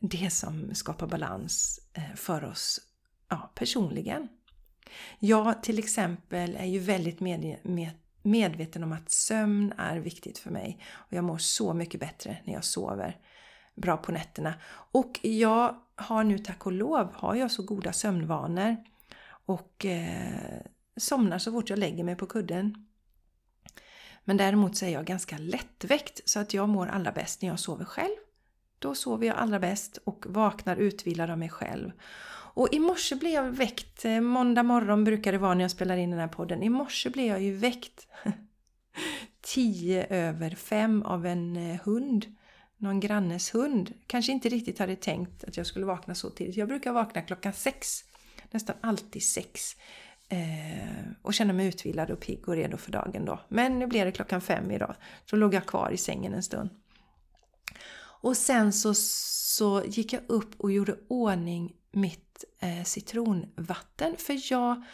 det 0.00 0.30
som 0.30 0.74
skapar 0.74 1.06
balans 1.06 1.80
eh, 1.92 2.14
för 2.16 2.44
oss 2.44 2.80
ja, 3.28 3.52
personligen. 3.54 4.28
Jag 5.18 5.62
till 5.62 5.78
exempel 5.78 6.56
är 6.56 6.66
ju 6.66 6.78
väldigt 6.78 7.20
med, 7.20 7.56
med, 7.62 7.90
medveten 8.22 8.84
om 8.84 8.92
att 8.92 9.10
sömn 9.10 9.72
är 9.78 9.98
viktigt 9.98 10.38
för 10.38 10.50
mig. 10.50 10.82
Och 10.92 11.12
Jag 11.12 11.24
mår 11.24 11.38
så 11.38 11.74
mycket 11.74 12.00
bättre 12.00 12.38
när 12.44 12.54
jag 12.54 12.64
sover 12.64 13.16
bra 13.74 13.96
på 13.96 14.12
nätterna. 14.12 14.54
Och 14.92 15.20
jag 15.22 15.76
har 16.00 16.24
nu 16.24 16.38
tack 16.38 16.66
och 16.66 16.72
lov 16.72 17.12
har 17.14 17.34
jag 17.34 17.50
så 17.50 17.62
goda 17.62 17.92
sömnvanor 17.92 18.76
och 19.46 19.86
eh, 19.86 20.60
somnar 20.96 21.38
så 21.38 21.52
fort 21.52 21.70
jag 21.70 21.78
lägger 21.78 22.04
mig 22.04 22.16
på 22.16 22.26
kudden. 22.26 22.86
Men 24.24 24.36
däremot 24.36 24.76
så 24.76 24.84
är 24.84 24.90
jag 24.90 25.04
ganska 25.04 25.38
lättväckt 25.38 26.20
så 26.24 26.40
att 26.40 26.54
jag 26.54 26.68
mår 26.68 26.86
allra 26.86 27.12
bäst 27.12 27.42
när 27.42 27.48
jag 27.48 27.60
sover 27.60 27.84
själv. 27.84 28.16
Då 28.78 28.94
sover 28.94 29.26
jag 29.26 29.36
allra 29.36 29.58
bäst 29.58 29.98
och 30.04 30.24
vaknar 30.28 30.76
utvilad 30.76 31.30
av 31.30 31.38
mig 31.38 31.48
själv. 31.48 31.92
Och 32.52 32.68
i 32.72 32.78
morse 32.78 33.16
blev 33.16 33.32
jag 33.32 33.50
väckt, 33.50 34.04
eh, 34.04 34.20
måndag 34.20 34.62
morgon 34.62 35.04
brukar 35.04 35.32
det 35.32 35.38
vara 35.38 35.54
när 35.54 35.64
jag 35.64 35.70
spelar 35.70 35.96
in 35.96 36.10
den 36.10 36.20
här 36.20 36.28
podden. 36.28 36.62
I 36.62 36.68
morse 36.68 37.10
blev 37.10 37.26
jag 37.26 37.42
ju 37.42 37.56
väckt 37.56 38.08
tio 39.40 40.06
över 40.06 40.50
fem 40.50 41.02
av 41.02 41.26
en 41.26 41.56
eh, 41.56 41.80
hund. 41.84 42.26
Någon 42.82 43.00
grannes 43.00 43.54
hund. 43.54 43.94
Kanske 44.06 44.32
inte 44.32 44.48
riktigt 44.48 44.78
hade 44.78 44.96
tänkt 44.96 45.44
att 45.44 45.56
jag 45.56 45.66
skulle 45.66 45.86
vakna 45.86 46.14
så 46.14 46.30
tidigt. 46.30 46.56
Jag 46.56 46.68
brukar 46.68 46.92
vakna 46.92 47.22
klockan 47.22 47.52
sex. 47.52 48.04
Nästan 48.50 48.76
alltid 48.80 49.22
sex. 49.22 49.76
Eh, 50.28 51.12
och 51.22 51.34
känna 51.34 51.52
mig 51.52 51.66
utvilad 51.66 52.10
och 52.10 52.20
pigg 52.20 52.48
och 52.48 52.54
redo 52.54 52.76
för 52.76 52.92
dagen 52.92 53.24
då. 53.24 53.40
Men 53.48 53.78
nu 53.78 53.86
blev 53.86 54.06
det 54.06 54.12
klockan 54.12 54.40
fem 54.40 54.70
idag. 54.70 54.94
Så 55.30 55.36
låg 55.36 55.54
jag 55.54 55.66
kvar 55.66 55.90
i 55.90 55.96
sängen 55.96 56.34
en 56.34 56.42
stund. 56.42 56.70
Och 58.22 58.36
sen 58.36 58.72
så, 58.72 58.94
så 58.94 59.82
gick 59.86 60.12
jag 60.12 60.22
upp 60.26 60.60
och 60.60 60.72
gjorde 60.72 60.96
ordning 61.08 61.76
mitt 61.92 62.44
eh, 62.60 62.84
citronvatten. 62.84 64.16
För 64.18 64.52
jag 64.52 64.84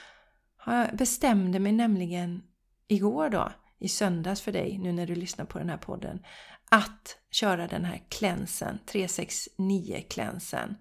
bestämde 0.93 1.59
mig 1.59 1.73
nämligen 1.73 2.43
igår 2.88 3.28
då, 3.28 3.52
i 3.78 3.88
söndags 3.88 4.40
för 4.40 4.52
dig, 4.52 4.78
nu 4.78 4.93
när 4.93 5.07
du 5.07 5.14
lyssnar 5.14 5.45
på 5.45 5.59
den 5.59 5.71
här 5.71 5.76
podden, 5.76 6.23
att 6.70 7.16
köra 7.30 7.66
den 7.66 7.85
här 7.85 8.02
klänsen, 8.08 8.78
369 8.87 10.04
klänsen. 10.11 10.76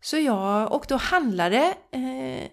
Så 0.00 0.16
jag 0.16 0.72
åkte 0.72 0.94
och 0.94 1.00
handlade 1.00 1.74
eh, 1.90 2.48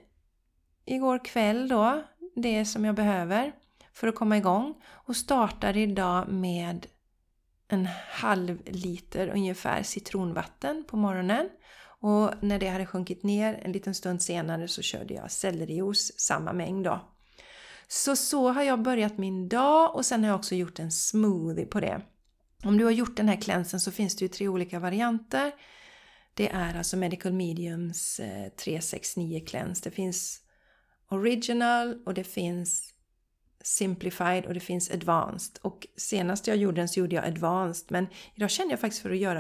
igår 0.86 1.26
kväll 1.26 1.68
då, 1.68 2.04
det 2.36 2.66
som 2.66 2.86
jag 2.86 2.96
behöver 2.96 3.52
för 3.94 4.08
att 4.08 4.16
komma 4.16 4.38
igång 4.38 4.76
och 4.86 5.16
startar 5.16 5.78
idag 5.78 6.28
med 6.28 6.88
en 7.68 7.88
halv 8.10 8.62
liter 8.66 9.28
ungefär 9.28 9.84
citronvatten 9.84 10.84
på 10.88 10.98
morgonen. 10.98 11.50
Och 12.00 12.32
när 12.42 12.60
det 12.60 12.68
hade 12.68 12.86
sjunkit 12.86 13.24
ner 13.24 13.60
en 13.64 13.72
liten 13.72 13.96
stund 13.96 14.22
senare 14.22 14.68
så 14.68 14.82
körde 14.82 15.14
jag 15.14 15.32
sellerijuice, 15.32 16.12
samma 16.18 16.54
mängd 16.54 16.86
då. 16.86 17.00
Så 17.88 18.16
så 18.16 18.52
har 18.52 18.64
jag 18.64 18.82
börjat 18.82 19.18
min 19.18 19.50
dag 19.50 19.96
och 19.96 20.06
sen 20.06 20.24
har 20.24 20.30
jag 20.30 20.40
också 20.40 20.56
gjort 20.56 20.80
en 20.80 20.92
smoothie 20.92 21.66
på 21.66 21.80
det. 21.80 22.02
Om 22.64 22.78
du 22.78 22.84
har 22.84 22.92
gjort 22.92 23.18
den 23.18 23.30
här 23.30 23.42
klänsen 23.42 23.80
så 23.80 23.92
finns 23.92 24.16
det 24.16 24.26
ju 24.26 24.30
tre 24.30 24.48
olika 24.48 24.80
varianter. 24.80 25.52
Det 26.34 26.50
är 26.50 26.78
alltså 26.78 26.98
Medical 26.98 27.34
Mediums 27.34 28.22
369 28.64 29.38
eh, 29.38 29.46
cleanse. 29.46 29.82
Det 29.84 29.96
finns 29.96 30.42
Original 31.10 32.04
och 32.06 32.14
det 32.14 32.24
finns 32.24 32.94
Simplified 33.64 34.46
och 34.46 34.54
det 34.54 34.60
finns 34.60 34.92
Advanced. 34.92 35.58
Och 35.62 35.88
senast 35.98 36.48
jag 36.48 36.58
gjorde 36.58 36.82
den 36.82 36.90
så 36.90 37.00
gjorde 37.00 37.16
jag 37.16 37.26
Advanced 37.26 37.92
men 37.92 38.08
idag 38.36 38.50
känner 38.50 38.72
jag 38.72 38.80
faktiskt 38.80 39.02
för 39.02 39.12
att 39.12 39.18
göra 39.18 39.40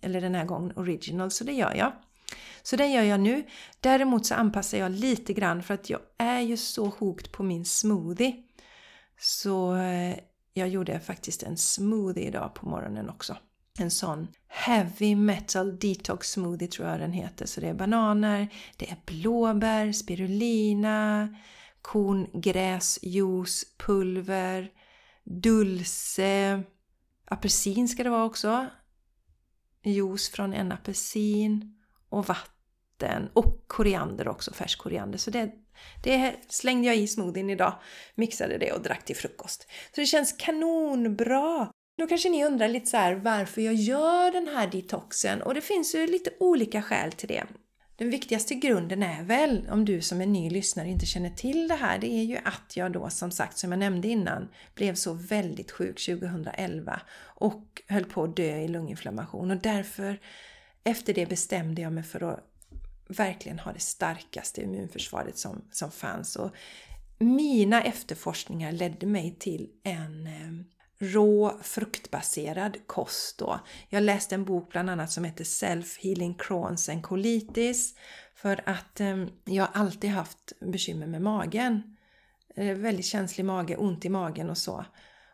eller 0.00 0.20
den 0.20 0.34
här 0.34 0.44
gången 0.44 0.72
Original 0.76 1.30
så 1.30 1.44
det 1.44 1.52
gör 1.52 1.74
jag. 1.74 1.92
Så 2.62 2.76
den 2.76 2.92
gör 2.92 3.02
jag 3.02 3.20
nu. 3.20 3.46
Däremot 3.80 4.26
så 4.26 4.34
anpassar 4.34 4.78
jag 4.78 4.92
lite 4.92 5.32
grann 5.32 5.62
för 5.62 5.74
att 5.74 5.90
jag 5.90 6.00
är 6.18 6.40
ju 6.40 6.56
så 6.56 6.86
hooked 6.86 7.32
på 7.32 7.42
min 7.42 7.64
smoothie. 7.64 8.42
Så 9.18 9.76
eh, 9.76 10.16
jag 10.52 10.68
gjorde 10.68 11.00
faktiskt 11.00 11.42
en 11.42 11.56
smoothie 11.56 12.26
idag 12.26 12.54
på 12.54 12.68
morgonen 12.68 13.10
också. 13.10 13.36
En 13.78 13.90
sån 13.90 14.28
Heavy 14.48 15.16
Metal 15.16 15.78
Detox 15.78 16.30
Smoothie 16.30 16.68
tror 16.68 16.88
jag 16.88 17.00
den 17.00 17.12
heter. 17.12 17.46
Så 17.46 17.60
det 17.60 17.68
är 17.68 17.74
bananer, 17.74 18.48
det 18.76 18.90
är 18.90 18.96
blåbär, 19.06 19.92
spirulina, 19.92 21.28
korngräsjuice, 21.82 23.64
pulver, 23.78 24.70
dulce, 25.24 26.62
apelsin 27.24 27.88
ska 27.88 28.02
det 28.04 28.10
vara 28.10 28.24
också. 28.24 28.66
Juice 29.82 30.28
från 30.28 30.52
en 30.52 30.72
apelsin 30.72 31.78
och 32.08 32.26
vatten 32.26 33.28
och 33.32 33.64
koriander 33.66 34.28
också, 34.28 34.52
färsk 34.52 34.78
koriander. 34.78 35.18
Så 35.18 35.30
det, 35.30 35.52
det 36.02 36.34
slängde 36.48 36.86
jag 36.86 36.96
i 36.96 37.08
smoothien 37.08 37.50
idag, 37.50 37.74
mixade 38.14 38.58
det 38.58 38.72
och 38.72 38.82
drack 38.82 39.04
till 39.04 39.16
frukost. 39.16 39.66
Så 39.94 40.00
det 40.00 40.06
känns 40.06 40.32
kanonbra! 40.32 41.70
Då 41.98 42.06
kanske 42.06 42.28
ni 42.28 42.44
undrar 42.44 42.68
lite 42.68 42.86
så 42.86 42.96
här, 42.96 43.14
varför 43.14 43.60
jag 43.60 43.74
gör 43.74 44.32
den 44.32 44.48
här 44.48 44.66
detoxen 44.66 45.42
och 45.42 45.54
det 45.54 45.60
finns 45.60 45.94
ju 45.94 46.06
lite 46.06 46.30
olika 46.40 46.82
skäl 46.82 47.12
till 47.12 47.28
det. 47.28 47.44
Den 48.00 48.10
viktigaste 48.10 48.54
grunden 48.54 49.02
är 49.02 49.22
väl, 49.22 49.68
om 49.70 49.84
du 49.84 50.00
som 50.00 50.20
är 50.20 50.26
ny 50.26 50.50
lyssnare 50.50 50.88
inte 50.88 51.06
känner 51.06 51.30
till 51.30 51.68
det 51.68 51.74
här, 51.74 51.98
det 51.98 52.12
är 52.12 52.24
ju 52.24 52.36
att 52.36 52.76
jag 52.76 52.92
då 52.92 53.10
som 53.10 53.30
sagt, 53.30 53.58
som 53.58 53.72
jag 53.72 53.78
nämnde 53.78 54.08
innan, 54.08 54.48
blev 54.74 54.94
så 54.94 55.12
väldigt 55.12 55.70
sjuk 55.70 56.06
2011 56.06 57.00
och 57.22 57.82
höll 57.88 58.04
på 58.04 58.24
att 58.24 58.36
dö 58.36 58.56
i 58.56 58.68
lunginflammation 58.68 59.50
och 59.50 59.56
därför 59.56 60.20
efter 60.84 61.14
det 61.14 61.26
bestämde 61.26 61.82
jag 61.82 61.92
mig 61.92 62.04
för 62.04 62.22
att 62.22 62.49
verkligen 63.16 63.58
ha 63.58 63.72
det 63.72 63.80
starkaste 63.80 64.62
immunförsvaret 64.62 65.38
som, 65.38 65.64
som 65.72 65.90
fanns. 65.90 66.36
Och 66.36 66.50
mina 67.18 67.82
efterforskningar 67.82 68.72
ledde 68.72 69.06
mig 69.06 69.36
till 69.38 69.70
en 69.82 70.26
eh, 70.26 70.64
rå 70.98 71.58
fruktbaserad 71.62 72.76
kost 72.86 73.38
då. 73.38 73.60
Jag 73.88 74.02
läste 74.02 74.34
en 74.34 74.44
bok 74.44 74.70
bland 74.70 74.90
annat 74.90 75.12
som 75.12 75.24
heter 75.24 75.44
Self 75.44 75.98
Healing 76.02 76.34
Crohn's 76.34 76.92
and 76.92 77.02
Colitis 77.02 77.94
för 78.34 78.62
att 78.66 79.00
eh, 79.00 79.26
jag 79.44 79.64
har 79.64 79.80
alltid 79.80 80.10
haft 80.10 80.52
bekymmer 80.60 81.06
med 81.06 81.22
magen. 81.22 81.96
Eh, 82.56 82.76
väldigt 82.76 83.06
känslig 83.06 83.44
mage, 83.44 83.76
ont 83.76 84.04
i 84.04 84.08
magen 84.08 84.50
och 84.50 84.58
så. 84.58 84.84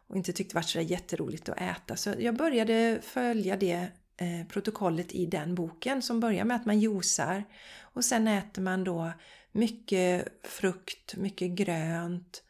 Och 0.08 0.16
inte 0.16 0.32
tyckt 0.32 0.50
det 0.50 0.54
varit 0.54 0.68
så 0.68 0.80
jätteroligt 0.80 1.48
att 1.48 1.60
äta. 1.60 1.96
Så 1.96 2.14
jag 2.18 2.36
började 2.36 2.98
följa 3.02 3.56
det 3.56 3.88
Eh, 4.18 4.46
protokollet 4.48 5.12
i 5.12 5.26
den 5.26 5.54
boken 5.54 6.02
som 6.02 6.20
börjar 6.20 6.44
med 6.44 6.56
att 6.56 6.66
man 6.66 6.80
juicar 6.80 7.44
och 7.80 8.04
sen 8.04 8.28
äter 8.28 8.62
man 8.62 8.84
då 8.84 9.12
mycket 9.52 10.28
frukt, 10.42 11.16
mycket 11.16 11.50
grönt, 11.50 12.42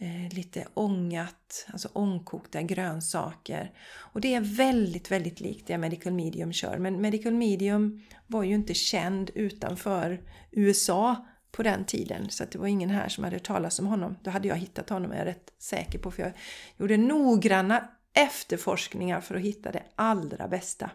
eh, 0.00 0.36
lite 0.36 0.66
ångat, 0.74 1.66
alltså 1.72 1.88
ångkokta 1.92 2.62
grönsaker. 2.62 3.72
Och 3.96 4.20
det 4.20 4.34
är 4.34 4.40
väldigt, 4.40 5.10
väldigt 5.10 5.40
likt 5.40 5.66
det 5.66 5.78
Medical 5.78 6.12
Medium 6.12 6.52
kör. 6.52 6.78
Men 6.78 7.00
Medical 7.00 7.34
Medium 7.34 8.02
var 8.26 8.42
ju 8.42 8.54
inte 8.54 8.74
känd 8.74 9.30
utanför 9.34 10.22
USA 10.50 11.26
på 11.52 11.62
den 11.62 11.84
tiden. 11.84 12.30
Så 12.30 12.44
det 12.52 12.58
var 12.58 12.66
ingen 12.66 12.90
här 12.90 13.08
som 13.08 13.24
hade 13.24 13.36
hört 13.36 13.46
talas 13.46 13.78
om 13.78 13.86
honom. 13.86 14.16
Då 14.22 14.30
hade 14.30 14.48
jag 14.48 14.56
hittat 14.56 14.90
honom, 14.90 15.12
är 15.12 15.18
jag 15.18 15.26
rätt 15.26 15.52
säker 15.58 15.98
på. 15.98 16.10
För 16.10 16.22
jag 16.22 16.32
gjorde 16.76 16.96
noggranna 16.96 17.88
efterforskningar 18.14 19.20
för 19.20 19.34
att 19.34 19.40
hitta 19.40 19.72
det 19.72 19.82
allra 19.94 20.48
bästa. 20.48 20.90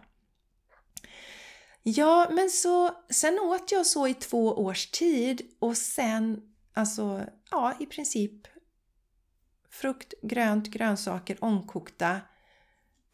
Ja, 1.84 2.28
men 2.32 2.50
så 2.50 2.92
sen 3.10 3.39
åt 3.39 3.72
jag 3.72 3.86
så 3.86 4.08
i 4.08 4.13
två 4.13 4.48
års 4.48 4.92
tid 4.92 5.42
och 5.60 5.78
sen, 5.78 6.42
alltså, 6.74 7.26
ja, 7.52 7.74
i 7.80 7.86
princip 7.86 8.48
frukt, 9.70 10.13
grönt, 10.22 10.68
grönsaker, 10.68 11.38
ångkokta, 11.42 12.22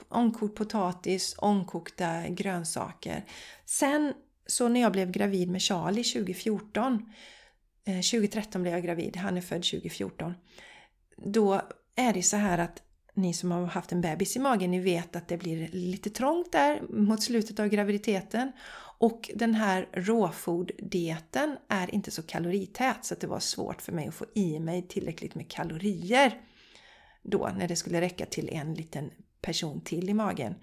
ångkokt 0.09 0.55
potatis, 0.55 1.35
ångkokta 1.37 2.27
grönsaker. 2.27 3.25
Sen 3.65 4.13
så 4.45 4.67
när 4.67 4.81
jag 4.81 4.91
blev 4.91 5.11
gravid 5.11 5.49
med 5.49 5.61
Charlie 5.61 6.03
2014, 6.03 7.13
2013 7.85 8.59
eh, 8.59 8.61
blev 8.61 8.73
jag 8.73 8.83
gravid, 8.83 9.15
han 9.15 9.37
är 9.37 9.41
född 9.41 9.63
2014. 9.63 10.33
Då 11.17 11.61
är 11.95 12.13
det 12.13 12.23
så 12.23 12.37
här 12.37 12.57
att 12.57 12.81
ni 13.15 13.33
som 13.33 13.51
har 13.51 13.65
haft 13.65 13.91
en 13.91 14.01
bebis 14.01 14.35
i 14.35 14.39
magen, 14.39 14.71
ni 14.71 14.79
vet 14.79 15.15
att 15.15 15.27
det 15.27 15.37
blir 15.37 15.67
lite 15.67 16.09
trångt 16.09 16.51
där 16.51 16.81
mot 16.89 17.23
slutet 17.23 17.59
av 17.59 17.67
graviditeten. 17.67 18.51
Och 18.97 19.31
den 19.35 19.55
här 19.55 19.89
råfoddieten 19.93 21.57
är 21.67 21.95
inte 21.95 22.11
så 22.11 22.21
kalorität 22.21 23.05
så 23.05 23.13
att 23.13 23.19
det 23.19 23.27
var 23.27 23.39
svårt 23.39 23.81
för 23.81 23.91
mig 23.91 24.07
att 24.07 24.15
få 24.15 24.25
i 24.33 24.59
mig 24.59 24.87
tillräckligt 24.87 25.35
med 25.35 25.51
kalorier 25.51 26.41
då 27.23 27.51
när 27.57 27.67
det 27.67 27.75
skulle 27.75 28.01
räcka 28.01 28.25
till 28.25 28.49
en 28.49 28.73
liten 28.73 29.11
person 29.41 29.81
till 29.81 30.09
i 30.09 30.13
magen. 30.13 30.55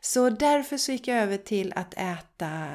Så 0.00 0.30
därför 0.30 0.76
så 0.76 0.92
gick 0.92 1.08
jag 1.08 1.18
över 1.18 1.36
till 1.36 1.72
att 1.76 1.94
äta 1.94 2.68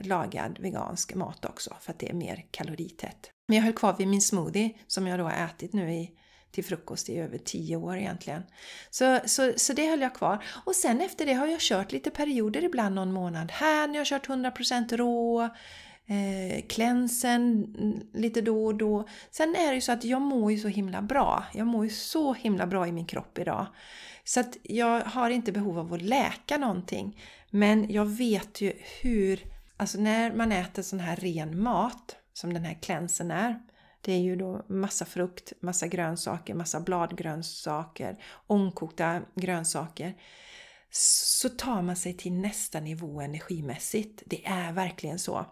lagad 0.00 0.58
vegansk 0.60 1.14
mat 1.14 1.44
också 1.44 1.76
för 1.80 1.92
att 1.92 1.98
det 1.98 2.10
är 2.10 2.14
mer 2.14 2.46
kaloritätt. 2.50 3.30
Men 3.48 3.56
jag 3.56 3.64
höll 3.64 3.72
kvar 3.72 3.96
vid 3.98 4.08
min 4.08 4.20
smoothie 4.20 4.70
som 4.86 5.06
jag 5.06 5.18
då 5.18 5.24
har 5.24 5.44
ätit 5.46 5.72
nu 5.72 5.92
i 5.92 6.10
till 6.50 6.64
frukost 6.64 7.08
i 7.08 7.18
över 7.18 7.38
10 7.38 7.76
år 7.76 7.96
egentligen. 7.96 8.42
Så, 8.90 9.18
så, 9.24 9.52
så 9.56 9.72
det 9.72 9.86
höll 9.86 10.00
jag 10.00 10.14
kvar. 10.14 10.44
Och 10.64 10.74
sen 10.74 11.00
efter 11.00 11.26
det 11.26 11.32
har 11.32 11.46
jag 11.46 11.60
kört 11.60 11.92
lite 11.92 12.10
perioder, 12.10 12.64
ibland 12.64 12.94
någon 12.94 13.12
månad 13.12 13.50
här 13.50 13.86
när 13.86 13.94
jag 13.94 14.00
har 14.00 14.04
kört 14.04 14.28
100% 14.28 14.96
rå, 14.96 15.42
eh, 16.06 16.66
klänsen 16.68 17.74
lite 18.14 18.40
då 18.40 18.66
och 18.66 18.74
då. 18.74 19.08
Sen 19.30 19.56
är 19.56 19.68
det 19.68 19.74
ju 19.74 19.80
så 19.80 19.92
att 19.92 20.04
jag 20.04 20.22
mår 20.22 20.52
ju 20.52 20.58
så 20.58 20.68
himla 20.68 21.02
bra. 21.02 21.44
Jag 21.54 21.66
mår 21.66 21.84
ju 21.84 21.90
så 21.90 22.34
himla 22.34 22.66
bra 22.66 22.86
i 22.86 22.92
min 22.92 23.06
kropp 23.06 23.38
idag. 23.38 23.66
Så 24.24 24.40
att 24.40 24.56
jag 24.62 25.00
har 25.00 25.30
inte 25.30 25.52
behov 25.52 25.78
av 25.78 25.92
att 25.92 26.02
läka 26.02 26.58
någonting. 26.58 27.20
Men 27.50 27.90
jag 27.92 28.04
vet 28.04 28.60
ju 28.60 28.72
hur, 29.02 29.40
alltså 29.76 30.00
när 30.00 30.32
man 30.32 30.52
äter 30.52 30.82
sån 30.82 31.00
här 31.00 31.16
ren 31.16 31.62
mat 31.62 32.16
som 32.32 32.54
den 32.54 32.64
här 32.64 32.78
klänsen 32.82 33.30
är, 33.30 33.60
det 34.00 34.12
är 34.12 34.18
ju 34.18 34.36
då 34.36 34.64
massa 34.68 35.04
frukt, 35.04 35.52
massa 35.60 35.86
grönsaker, 35.86 36.54
massa 36.54 36.80
bladgrönsaker, 36.80 38.24
ångkokta 38.46 39.22
grönsaker. 39.34 40.14
Så 40.90 41.48
tar 41.48 41.82
man 41.82 41.96
sig 41.96 42.16
till 42.16 42.32
nästa 42.32 42.80
nivå 42.80 43.20
energimässigt. 43.20 44.22
Det 44.26 44.46
är 44.46 44.72
verkligen 44.72 45.18
så. 45.18 45.46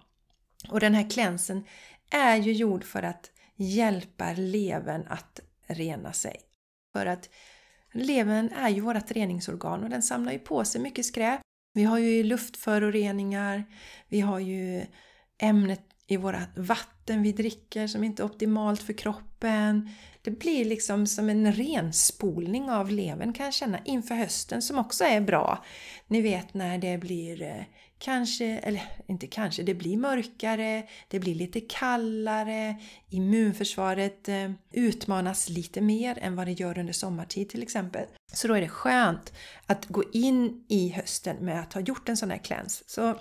Och 0.68 0.80
den 0.80 0.94
här 0.94 1.10
klänsen 1.10 1.64
är 2.10 2.36
ju 2.36 2.52
gjord 2.52 2.84
för 2.84 3.02
att 3.02 3.30
hjälpa 3.56 4.32
levern 4.32 5.06
att 5.08 5.40
rena 5.66 6.12
sig. 6.12 6.40
För 6.92 7.06
att 7.06 7.28
levern 7.92 8.52
är 8.52 8.68
ju 8.68 8.80
vårt 8.80 9.10
reningsorgan 9.10 9.84
och 9.84 9.90
den 9.90 10.02
samlar 10.02 10.32
ju 10.32 10.38
på 10.38 10.64
sig 10.64 10.80
mycket 10.80 11.06
skräp. 11.06 11.40
Vi 11.74 11.84
har 11.84 11.98
ju 11.98 12.22
luftföroreningar, 12.22 13.64
vi 14.08 14.20
har 14.20 14.38
ju 14.38 14.86
ämnet 15.38 15.87
i 16.08 16.16
våra 16.16 16.42
vatten 16.54 17.22
vi 17.22 17.32
dricker 17.32 17.86
som 17.86 18.04
inte 18.04 18.22
är 18.22 18.24
optimalt 18.24 18.82
för 18.82 18.92
kroppen. 18.92 19.90
Det 20.22 20.30
blir 20.30 20.64
liksom 20.64 21.06
som 21.06 21.30
en 21.30 21.52
renspolning 21.52 22.70
av 22.70 22.90
levern 22.90 23.32
kan 23.32 23.44
jag 23.44 23.54
känna 23.54 23.78
inför 23.84 24.14
hösten 24.14 24.62
som 24.62 24.78
också 24.78 25.04
är 25.04 25.20
bra. 25.20 25.64
Ni 26.06 26.20
vet 26.20 26.54
när 26.54 26.78
det 26.78 26.98
blir 26.98 27.42
eh, 27.42 27.62
kanske, 27.98 28.44
eller 28.44 28.82
inte 29.06 29.26
kanske, 29.26 29.62
det 29.62 29.74
blir 29.74 29.96
mörkare, 29.96 30.82
det 31.08 31.20
blir 31.20 31.34
lite 31.34 31.60
kallare, 31.60 32.76
immunförsvaret 33.08 34.28
eh, 34.28 34.50
utmanas 34.72 35.48
lite 35.48 35.80
mer 35.80 36.18
än 36.18 36.36
vad 36.36 36.46
det 36.46 36.52
gör 36.52 36.78
under 36.78 36.92
sommartid 36.92 37.48
till 37.48 37.62
exempel. 37.62 38.06
Så 38.32 38.48
då 38.48 38.54
är 38.54 38.60
det 38.60 38.68
skönt 38.68 39.32
att 39.66 39.86
gå 39.86 40.04
in 40.12 40.64
i 40.68 40.88
hösten 40.88 41.36
med 41.36 41.60
att 41.60 41.72
ha 41.72 41.80
gjort 41.80 42.08
en 42.08 42.16
sån 42.16 42.30
här 42.30 42.38
cleanse. 42.38 42.84
Så 42.86 43.18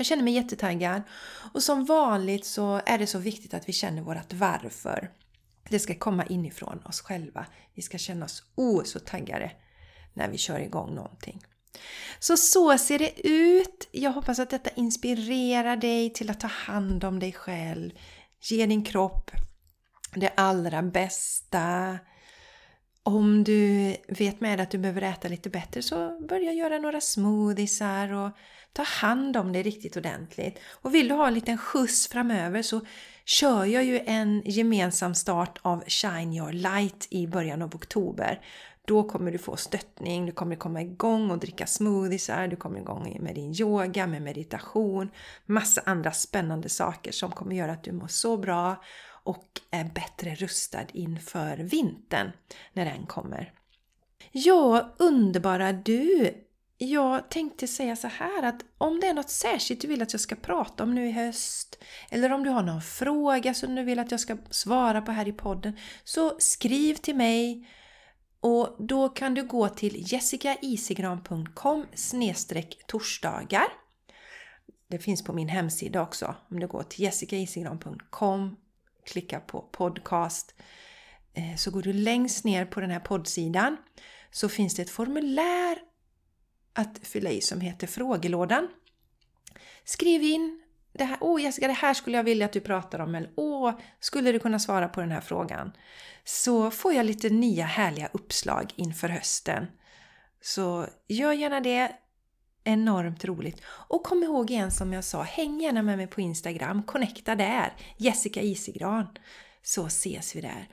jag 0.00 0.06
känner 0.06 0.22
mig 0.22 0.34
jättetaggad. 0.34 1.02
Och 1.52 1.62
som 1.62 1.84
vanligt 1.84 2.44
så 2.44 2.80
är 2.86 2.98
det 2.98 3.06
så 3.06 3.18
viktigt 3.18 3.54
att 3.54 3.68
vi 3.68 3.72
känner 3.72 4.02
vårt 4.02 4.32
varför. 4.32 5.10
Det 5.68 5.78
ska 5.78 5.94
komma 5.94 6.26
inifrån 6.26 6.80
oss 6.84 7.00
själva. 7.00 7.46
Vi 7.74 7.82
ska 7.82 7.98
känna 7.98 8.24
oss 8.24 8.42
oh 8.54 8.84
så 8.84 8.98
taggade 8.98 9.52
när 10.14 10.28
vi 10.28 10.38
kör 10.38 10.60
igång 10.60 10.94
någonting. 10.94 11.44
Så 12.18 12.36
så 12.36 12.78
ser 12.78 12.98
det 12.98 13.28
ut. 13.28 13.88
Jag 13.90 14.12
hoppas 14.12 14.38
att 14.38 14.50
detta 14.50 14.70
inspirerar 14.70 15.76
dig 15.76 16.12
till 16.12 16.30
att 16.30 16.40
ta 16.40 16.46
hand 16.46 17.04
om 17.04 17.18
dig 17.18 17.32
själv. 17.32 17.90
Ge 18.40 18.66
din 18.66 18.84
kropp 18.84 19.30
det 20.14 20.32
allra 20.36 20.82
bästa. 20.82 21.98
Om 23.02 23.44
du 23.44 23.96
vet 24.08 24.40
med 24.40 24.60
att 24.60 24.70
du 24.70 24.78
behöver 24.78 25.02
äta 25.02 25.28
lite 25.28 25.50
bättre 25.50 25.82
så 25.82 26.20
börja 26.28 26.52
göra 26.52 26.78
några 26.78 27.00
smoothiesar 27.00 28.12
och 28.12 28.30
ta 28.72 28.82
hand 28.82 29.36
om 29.36 29.52
dig 29.52 29.62
riktigt 29.62 29.96
ordentligt. 29.96 30.58
Och 30.82 30.94
vill 30.94 31.08
du 31.08 31.14
ha 31.14 31.28
en 31.28 31.34
liten 31.34 31.58
skjuts 31.58 32.08
framöver 32.08 32.62
så 32.62 32.80
kör 33.24 33.64
jag 33.64 33.84
ju 33.84 34.00
en 34.06 34.42
gemensam 34.44 35.14
start 35.14 35.58
av 35.62 35.84
Shine 35.86 36.32
Your 36.32 36.52
Light 36.52 37.08
i 37.10 37.26
början 37.26 37.62
av 37.62 37.74
oktober. 37.74 38.40
Då 38.86 39.02
kommer 39.02 39.32
du 39.32 39.38
få 39.38 39.56
stöttning, 39.56 40.26
du 40.26 40.32
kommer 40.32 40.56
komma 40.56 40.82
igång 40.82 41.30
och 41.30 41.38
dricka 41.38 41.66
smoothiesar, 41.66 42.48
du 42.48 42.56
kommer 42.56 42.80
igång 42.80 43.16
med 43.20 43.34
din 43.34 43.54
yoga, 43.60 44.06
med 44.06 44.22
meditation, 44.22 45.10
massa 45.46 45.82
andra 45.84 46.12
spännande 46.12 46.68
saker 46.68 47.12
som 47.12 47.30
kommer 47.30 47.56
göra 47.56 47.72
att 47.72 47.84
du 47.84 47.92
mår 47.92 48.08
så 48.08 48.36
bra 48.36 48.82
och 49.28 49.60
är 49.70 49.84
bättre 49.84 50.34
rustad 50.34 50.86
inför 50.92 51.56
vintern 51.56 52.32
när 52.72 52.84
den 52.84 53.06
kommer. 53.06 53.52
Ja, 54.32 54.94
underbara 54.98 55.72
du! 55.72 56.34
Jag 56.78 57.30
tänkte 57.30 57.66
säga 57.66 57.96
så 57.96 58.08
här 58.08 58.42
att 58.42 58.64
om 58.78 59.00
det 59.00 59.06
är 59.06 59.14
något 59.14 59.30
särskilt 59.30 59.80
du 59.80 59.88
vill 59.88 60.02
att 60.02 60.12
jag 60.12 60.20
ska 60.20 60.36
prata 60.36 60.82
om 60.82 60.94
nu 60.94 61.08
i 61.08 61.12
höst 61.12 61.78
eller 62.10 62.32
om 62.32 62.44
du 62.44 62.50
har 62.50 62.62
någon 62.62 62.82
fråga 62.82 63.54
som 63.54 63.74
du 63.74 63.82
vill 63.82 63.98
att 63.98 64.10
jag 64.10 64.20
ska 64.20 64.36
svara 64.50 65.02
på 65.02 65.12
här 65.12 65.28
i 65.28 65.32
podden 65.32 65.76
så 66.04 66.36
skriv 66.38 66.94
till 66.94 67.16
mig 67.16 67.68
och 68.40 68.76
då 68.78 69.08
kan 69.08 69.34
du 69.34 69.44
gå 69.44 69.68
till 69.68 70.12
jessicaisigran.com 70.12 71.86
torsdagar. 72.86 73.66
Det 74.88 74.98
finns 74.98 75.24
på 75.24 75.32
min 75.32 75.48
hemsida 75.48 76.02
också. 76.02 76.34
Om 76.50 76.60
du 76.60 76.66
går 76.66 76.82
till 76.82 77.04
jessicaisigran.com 77.04 78.56
klicka 79.08 79.40
på 79.40 79.60
podcast 79.60 80.54
eh, 81.34 81.56
så 81.56 81.70
går 81.70 81.82
du 81.82 81.92
längst 81.92 82.44
ner 82.44 82.64
på 82.64 82.80
den 82.80 82.90
här 82.90 83.00
poddsidan 83.00 83.76
så 84.30 84.48
finns 84.48 84.74
det 84.74 84.82
ett 84.82 84.90
formulär 84.90 85.78
att 86.72 86.98
fylla 87.02 87.30
i 87.30 87.40
som 87.40 87.60
heter 87.60 87.86
frågelådan. 87.86 88.68
Skriv 89.84 90.22
in 90.22 90.62
det 90.92 91.04
här, 91.04 91.18
åh 91.20 91.42
Jessica, 91.42 91.66
det 91.66 91.72
här 91.72 91.94
skulle 91.94 92.16
jag 92.16 92.24
vilja 92.24 92.46
att 92.46 92.52
du 92.52 92.60
pratar 92.60 92.98
om, 92.98 93.14
eller 93.14 93.30
åh, 93.36 93.72
skulle 94.00 94.32
du 94.32 94.38
kunna 94.38 94.58
svara 94.58 94.88
på 94.88 95.00
den 95.00 95.10
här 95.10 95.20
frågan? 95.20 95.72
Så 96.24 96.70
får 96.70 96.94
jag 96.94 97.06
lite 97.06 97.28
nya 97.28 97.64
härliga 97.64 98.08
uppslag 98.12 98.72
inför 98.76 99.08
hösten. 99.08 99.66
Så 100.40 100.86
gör 101.08 101.32
gärna 101.32 101.60
det, 101.60 101.92
enormt 102.68 103.24
roligt. 103.24 103.60
Och 103.64 104.02
kom 104.02 104.22
ihåg 104.22 104.50
igen 104.50 104.70
som 104.70 104.92
jag 104.92 105.04
sa, 105.04 105.22
häng 105.22 105.60
gärna 105.60 105.82
med 105.82 105.96
mig 105.96 106.06
på 106.06 106.20
Instagram, 106.20 106.82
connecta 106.82 107.34
där, 107.34 107.72
Jessica 107.96 108.40
Isigran, 108.40 109.06
så 109.62 109.86
ses 109.86 110.36
vi 110.36 110.40
där. 110.40 110.68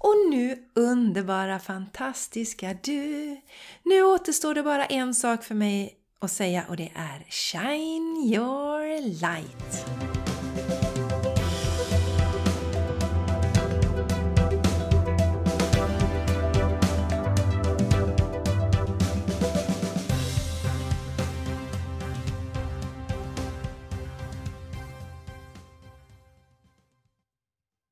Och 0.00 0.14
nu 0.30 0.68
underbara, 0.74 1.58
fantastiska 1.58 2.76
du! 2.82 3.40
Nu 3.82 4.02
återstår 4.02 4.54
det 4.54 4.62
bara 4.62 4.86
en 4.86 5.14
sak 5.14 5.44
för 5.44 5.54
mig 5.54 5.94
att 6.20 6.30
säga 6.30 6.64
och 6.68 6.76
det 6.76 6.92
är 6.94 7.26
Shine 7.28 8.16
your 8.34 9.00
light! 9.00 10.07